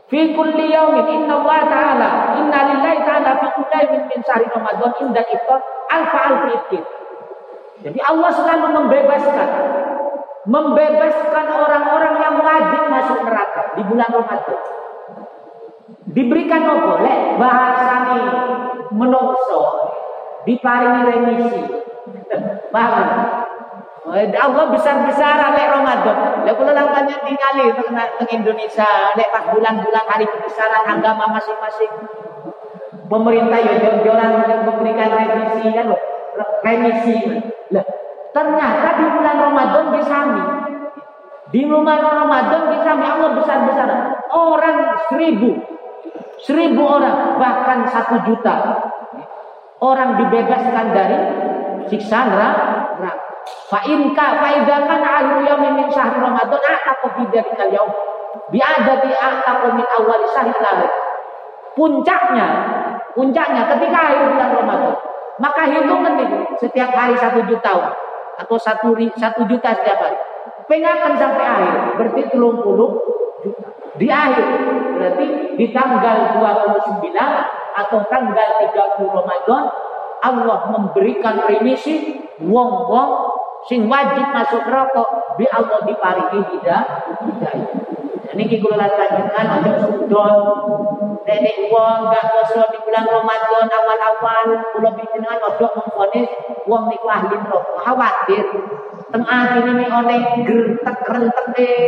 Fi 0.07 0.35
kulli 0.35 0.71
yaumin 0.71 1.07
inna 1.07 1.43
Allah 1.43 1.61
ta'ala 1.67 2.11
inna 2.39 2.61
lillahi 2.75 3.01
ta'ala 3.07 3.31
fi 3.43 3.47
kulli 3.55 3.75
yaumin 3.75 4.03
min 4.11 4.21
syahri 4.23 4.47
Ramadan 4.51 4.93
inda 5.03 5.23
iftar 5.31 5.61
alfa 5.91 6.19
alfi. 6.31 6.79
Jadi 7.87 7.99
Allah 8.03 8.31
selalu 8.35 8.67
membebaskan 8.83 9.51
membebaskan 10.47 11.47
orang-orang 11.51 12.15
yang 12.23 12.35
wajib 12.39 12.83
masuk 12.87 13.19
neraka 13.27 13.63
di 13.75 13.83
bulan 13.83 14.11
Ramadan. 14.11 14.59
Diberikan 16.07 16.63
apa? 16.63 16.93
Lek 17.03 17.21
bahasane 17.39 18.21
menungso 18.95 19.61
diparingi 20.47 21.03
remisi. 21.03 21.86
Paham? 22.71 23.09
Allah 24.17 24.65
besar-besaran 24.71 25.51
lek 25.59 25.69
Ramadan. 25.71 26.47
Lek 26.47 26.55
kula 26.55 26.73
langkahnya 26.73 27.19
tingali 27.27 27.75
teng 27.75 28.31
Indonesia 28.31 28.87
lek 29.19 29.29
pas 29.35 29.51
bulan-bulan 29.51 30.05
hari 30.07 30.27
kebesaran 30.31 30.87
agama 30.87 31.27
masing-masing. 31.35 31.91
Pemerintah 33.07 33.59
ya 33.63 33.75
jor-joran 33.83 34.47
memberikan 34.67 35.11
remisi 35.11 35.67
kan 35.75 35.87
remisi. 36.63 37.19
Ternyata 38.35 38.89
di 39.01 39.07
bulan 39.11 39.37
Ramadan 39.43 39.85
disami. 39.95 40.43
Di 41.51 41.61
bulan 41.67 42.03
Ramadan 42.03 42.63
disami 42.75 43.05
Allah 43.07 43.31
besar-besaran. 43.35 44.01
Orang 44.31 44.79
seribu 45.11 45.77
seribu 46.45 46.85
orang 46.85 47.41
bahkan 47.41 47.89
satu 47.89 48.21
juta 48.29 48.77
orang 49.81 50.21
dibebaskan 50.21 50.87
dari 50.93 51.19
siksa 51.91 52.29
neraka. 52.31 53.11
Fa 53.71 53.81
in 53.87 54.11
ka 54.15 54.43
fa 54.43 54.49
idza 54.59 54.77
kana 54.87 55.39
min 55.63 55.87
syahr 55.91 56.19
Ramadan 56.19 56.61
ataqu 56.61 57.07
fi 57.15 57.23
dzalika 57.31 57.67
yaum 57.71 57.91
bi 58.51 58.59
adati 58.59 59.11
ataqu 59.15 59.75
min 59.75 59.87
awal 59.99 60.23
syahr 60.35 60.51
lalu. 60.51 60.89
Puncaknya, 61.77 62.49
puncaknya 63.13 63.69
ketika 63.69 63.99
akhir 64.01 64.33
bulan 64.33 64.51
Ramadan, 64.57 64.97
maka 65.37 65.63
hitungan 65.69 66.15
itu 66.25 66.39
setiap 66.57 66.89
hari 66.97 67.13
satu 67.21 67.45
juta 67.45 67.93
atau 68.41 68.57
satu 68.57 68.97
satu 69.15 69.45
juta 69.45 69.77
setiap 69.77 69.99
hari. 70.01 70.19
Pengakan 70.67 71.15
sampai 71.15 71.45
akhir, 71.47 71.73
berarti 72.01 72.23
telung 72.33 72.65
puluh 72.65 72.97
juta. 73.45 73.77
Di 73.97 74.09
akhir, 74.13 74.45
berarti 74.97 75.57
di 75.57 75.67
tanggal 75.73 76.37
29 76.37 77.17
atau 77.77 77.99
tanggal 78.13 78.49
30 78.61 79.09
Ramadan, 79.09 79.65
Allah 80.23 80.73
memberikan 80.73 81.45
remisi 81.45 82.17
wong-wong 82.41 83.11
sing 83.67 83.91
wajib 83.91 84.27
masuk 84.31 84.63
rokok 84.69 85.37
bi 85.41 85.45
Allah 85.51 85.83
diparingi 85.85 86.41
hidayah. 86.53 86.85
Niki 88.37 88.61
kula 88.61 88.85
lanjutkan 88.85 89.47
aja 89.49 89.73
sudon 89.81 90.37
nenek 91.25 91.73
wong 91.73 92.13
gak 92.13 92.27
poso 92.31 92.63
di 92.69 92.79
bulan 92.85 93.09
Ramadan 93.09 93.67
awal-awal. 93.73 94.47
Kula 94.77 94.91
pinjenengan 94.93 95.41
ojo 95.41 95.67
mengfonis 95.73 96.29
wong 96.69 96.93
niku 96.93 97.07
ahli 97.09 97.37
rokok. 97.37 97.81
Khawatir. 97.81 98.47
Tengah 99.07 99.63
ini 99.63 99.87
oleh 99.87 100.21
gertek 100.43 100.99
rentek 101.07 101.81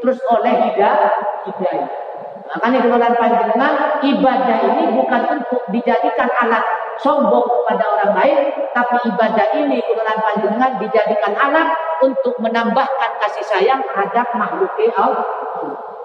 terus 0.00 0.18
oleh 0.30 0.54
hidayah. 0.70 1.12
Hidayah 1.44 2.02
Makanya 2.52 2.84
kemudian 2.84 3.14
panjenengan 3.16 3.72
ibadah 4.04 4.58
ini 4.60 4.84
bukan 4.92 5.22
untuk 5.40 5.62
dijadikan 5.72 6.28
alat 6.36 6.60
sombong 7.02 7.44
kepada 7.44 7.84
orang 7.98 8.12
lain, 8.16 8.38
tapi 8.70 8.96
ibadah 9.10 9.46
ini 9.58 9.82
kemudian 9.82 10.18
panjenengan 10.22 10.72
dijadikan 10.78 11.34
alat 11.34 11.74
untuk 12.00 12.38
menambahkan 12.38 13.10
kasih 13.20 13.44
sayang 13.44 13.82
terhadap 13.82 14.30
makhluk 14.38 14.70
Allah, 14.94 15.26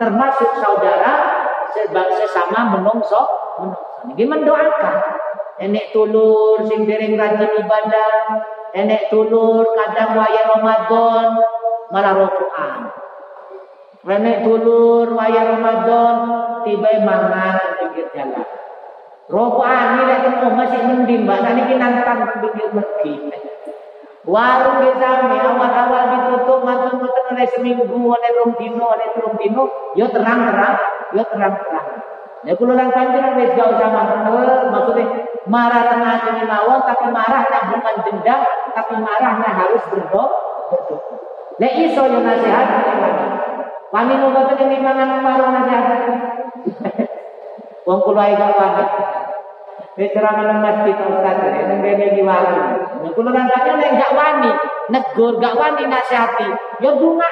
termasuk 0.02 0.52
saudara 0.58 1.46
sesama 2.18 2.74
menungso 2.74 2.78
menungso. 2.78 3.22
Ini 4.14 4.24
mendoakan. 4.26 4.98
Enek 5.58 5.90
tulur 5.90 6.62
sing 6.70 6.86
dereng 6.86 7.18
rajin 7.18 7.50
ibadah, 7.66 8.46
enek 8.78 9.10
tulur 9.10 9.74
kadang 9.74 10.14
waya 10.14 10.46
Ramadan 10.54 11.42
malah 11.90 12.14
rokokan. 12.14 12.94
Renek 14.06 14.46
dulur 14.46 15.18
waya 15.18 15.58
Ramadan 15.58 16.16
tiba 16.62 16.90
mangan 17.02 17.58
pinggir 17.82 18.08
jalan. 18.14 18.46
Rokokan 19.28 20.08
ini 20.08 20.24
ketemu 20.24 20.50
masih 20.56 20.82
mending 20.88 21.22
mbak 21.28 21.44
kita 21.52 21.76
nantang 21.76 22.40
pinggir 22.40 22.72
pergi. 22.72 23.14
Warung 24.24 24.84
di 24.84 24.92
sami 25.00 25.36
awal-awal 25.36 26.04
ditutup 26.16 26.64
mantu 26.64 26.96
mantu 26.96 27.20
oleh 27.32 27.48
seminggu 27.52 27.92
oleh 27.92 28.30
rong 28.40 28.56
dino 28.56 28.88
oleh 28.88 29.08
rong 29.20 29.36
dino 29.36 29.64
yo 30.00 30.08
terang 30.12 30.48
terang 30.48 30.76
yo 31.12 31.24
terang 31.28 31.56
terang. 31.60 31.88
Ya 32.48 32.56
kalau 32.56 32.80
lang 32.80 32.92
panjenengan 32.96 33.36
wis 33.36 33.52
gak 33.60 33.76
usah 33.76 33.92
mantel, 33.92 34.72
maksudnya 34.72 35.06
marah 35.52 35.84
tengah 35.92 36.16
ini 36.32 36.44
mawon 36.48 36.80
tapi 36.88 37.12
marahnya 37.12 37.60
bukan 37.68 37.96
dendam 38.08 38.40
tapi 38.72 38.96
marahnya 38.96 39.50
harus 39.52 39.84
berdoa 39.92 40.28
berdoa. 40.72 41.04
Lek 41.60 41.76
iso 41.84 42.04
yo 42.08 42.24
nasihat 42.24 42.68
Wani 43.92 44.20
ngobaten 44.20 44.72
ing 44.72 44.84
mangan 44.84 45.20
warung 45.24 45.52
nasihat. 45.52 45.84
Wong 47.88 48.00
kula 48.04 48.36
gak 48.36 48.52
wani. 48.60 49.17
Ceramah 49.98 50.46
nang 50.46 50.60
masjid 50.62 50.94
Ustaz, 50.94 51.42
nang 51.42 51.82
dene 51.82 52.06
iki 52.14 52.22
warung. 52.22 52.70
Nek 53.02 53.12
kula 53.18 53.34
nang 53.34 53.50
nek 53.50 53.92
gak 53.98 54.14
wani, 54.14 54.52
negur 54.94 55.42
gak 55.42 55.58
wani 55.58 55.84
nasihati, 55.90 56.48
ya 56.86 56.94
donga 56.94 57.26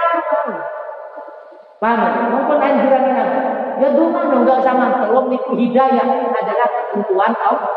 Paham? 1.76 2.34
Mumpun 2.34 2.58
anjuran 2.58 3.04
Nabi. 3.14 3.40
Ya 3.78 3.88
donga 3.92 4.22
enggak 4.32 4.64
sama 4.64 5.06
wong 5.12 5.30
niku 5.30 5.54
hidayah 5.54 6.08
adalah 6.34 6.70
ketentuan 6.72 7.34
Allah. 7.38 7.76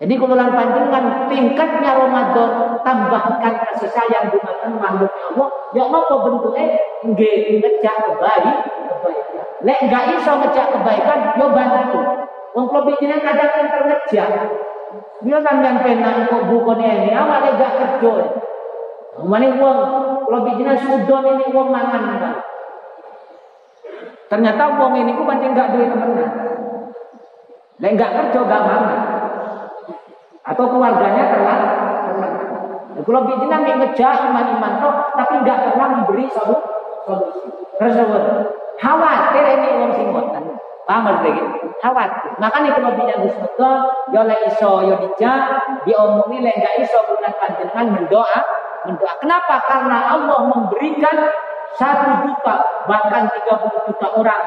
Jadi 0.00 0.16
kalau 0.16 0.32
panjenengan 0.56 1.28
tingkatnya 1.28 1.92
Ramadan 1.92 2.50
tambahkan 2.80 3.54
kasih 3.60 3.92
sayang 3.92 4.32
dumateng 4.32 4.80
makhluk 4.80 5.12
Allah, 5.12 5.48
ya 5.76 5.84
apa 5.84 6.14
bentuknya 6.24 6.64
nggih 7.04 7.60
ngejak 7.60 7.96
kebaik, 8.08 8.56
kebaikan. 8.88 9.44
Lek 9.60 9.78
enggak 9.84 10.04
iso 10.16 10.32
ngejak 10.40 10.66
kebaikan, 10.72 11.20
yo 11.36 11.46
ya 11.46 11.48
bantu. 11.52 11.99
Kula 12.70 12.86
bikinan 12.86 13.18
kadang 13.18 13.50
yang 13.50 13.66
terngejak. 13.66 14.30
Dia 15.20 15.38
sampean 15.42 15.82
penak 15.82 16.30
kok 16.30 16.46
bukone 16.46 16.86
ini 16.86 17.10
awake 17.10 17.58
gak 17.58 17.98
kerja. 17.98 18.12
Mane 19.26 19.58
wong 19.58 19.78
kula 20.22 20.38
bikinan 20.46 20.78
sudon 20.78 21.34
ini 21.34 21.50
wong 21.50 21.74
mangan. 21.74 22.38
Ternyata 24.30 24.78
wong 24.78 24.94
ini 25.02 25.18
ku 25.18 25.26
pancen 25.26 25.50
gak 25.58 25.74
duwe 25.74 25.90
temenan. 25.90 26.30
Lek 27.82 27.98
gak 27.98 28.14
kerja 28.14 28.40
gak 28.46 28.62
mangan 28.62 29.00
atau 30.40 30.64
keluarganya 30.66 31.24
telah 31.34 31.58
Ya, 32.90 33.06
kalau 33.06 33.22
bijinan 33.22 33.62
yang 33.64 33.78
ngejah 33.80 34.28
iman-iman 34.28 34.82
toh, 34.82 34.92
tapi 35.14 35.40
nggak 35.46 35.72
pernah 35.72 35.88
memberi 35.88 36.26
solusi. 36.26 37.48
Tersebut 37.80 38.22
khawatir 38.76 39.44
ini 39.56 39.68
orang 39.72 39.92
sing 39.96 40.12
lagi? 40.90 41.30
Khawatir. 41.80 42.36
Makanya 42.36 42.76
kalau 42.76 42.92
bijinan 42.92 43.24
husnudon, 43.24 43.88
yo 44.12 44.20
le 44.26 44.36
iso 44.44 44.84
yo 44.84 44.94
dijak, 45.00 45.64
diomongi 45.88 46.44
le 46.44 46.52
nggak 46.52 46.76
iso 46.84 46.98
bulan 47.08 47.32
panjenengan 47.40 47.86
mendoa, 47.96 48.40
mendoa. 48.84 49.12
Kenapa? 49.22 49.64
Karena 49.64 50.12
Allah 50.12 50.44
memberikan 50.44 51.16
satu 51.78 52.26
juta 52.26 52.84
bahkan 52.84 53.30
tiga 53.32 53.64
puluh 53.64 53.80
juta 53.88 54.06
orang 54.12 54.44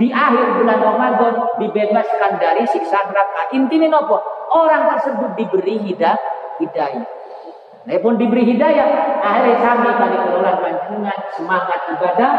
di 0.00 0.08
akhir 0.08 0.56
bulan 0.56 0.78
Ramadan 0.80 1.34
dibebaskan 1.60 2.32
dari 2.40 2.64
siksa 2.64 3.04
neraka. 3.10 3.52
Intinya 3.52 4.00
nopo? 4.00 4.22
Orang 4.54 4.88
tersebut 4.96 5.36
diberi 5.36 5.82
hidayah. 5.82 7.02
Nah 7.84 8.00
pun 8.00 8.16
diberi 8.16 8.48
hidayah, 8.48 9.20
akhirnya 9.20 9.60
kami 9.60 9.92
kali 9.92 10.16
kelolaan 10.16 10.56
panjenengan 10.56 11.20
semangat 11.36 11.80
ibadah, 11.92 12.32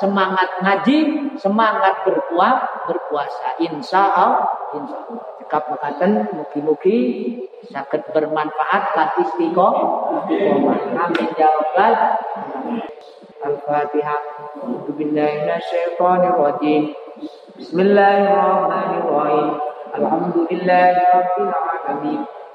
semangat 0.00 0.48
ngaji, 0.64 0.98
semangat 1.36 2.00
berpuas, 2.08 2.64
berpuasa. 2.88 3.60
Insya 3.60 4.08
Allah, 4.08 4.48
insya 4.72 4.96
Allah. 4.96 5.20
Cekap 5.46 5.68
mekaten, 5.68 6.32
mugi-mugi 6.32 6.98
sakit 7.70 8.02
bermanfaat 8.10 8.82
tapi 8.96 9.20
istiqomah. 9.30 10.26
Amin 10.96 11.28
ya 11.38 11.46
Al-Fatihah. 13.46 14.20
Billahi 14.96 15.44
minasyaitonir 15.44 16.34
rajim. 16.34 16.82
Bismillahirrahmanirrahim. 17.60 19.60
Alhamdulillah. 19.92 20.88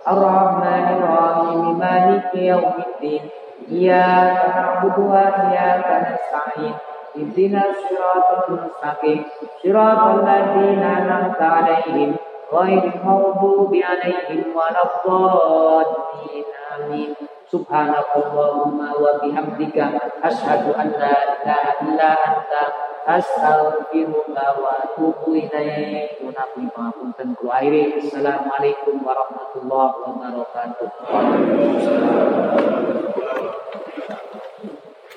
الرحمن 0.07 0.85
الرحيم 0.97 1.79
مالك 1.79 2.29
يوم 2.35 2.73
الدين 2.87 3.21
إياك 3.71 4.55
نعبد 4.55 4.99
وإياك 4.99 5.87
نستعين 6.07 6.73
اهدنا 7.17 7.61
الصراط 7.69 8.49
المستقيم 8.49 9.23
صراط 9.63 10.01
الذين 10.07 10.83
أنعمت 10.83 11.41
عليهم 11.41 12.15
غير 12.53 12.83
المغضوب 12.95 13.75
عليهم 13.75 14.43
ولا 14.55 14.81
الضالين 14.89 16.45
آمين. 16.77 17.15
سبحانك 17.51 18.09
اللهم 18.15 18.79
وبحمدك 19.01 19.77
أشهد 20.23 20.63
أن 20.81 20.87
لا 21.01 21.15
إله 21.43 21.63
إلا 21.81 22.09
أنت 22.27 22.51
Astaghfirullah 23.01 24.61
wa 24.61 24.71
atubu 24.85 25.33
ilaih. 25.33 26.21
Munafi 26.21 26.69
pangapunten 26.69 27.33
kula 27.33 27.57
akhiri. 27.57 27.97
Assalamualaikum 27.97 29.01
warahmatullahi 29.01 29.95
wabarakatuh. 30.05 30.89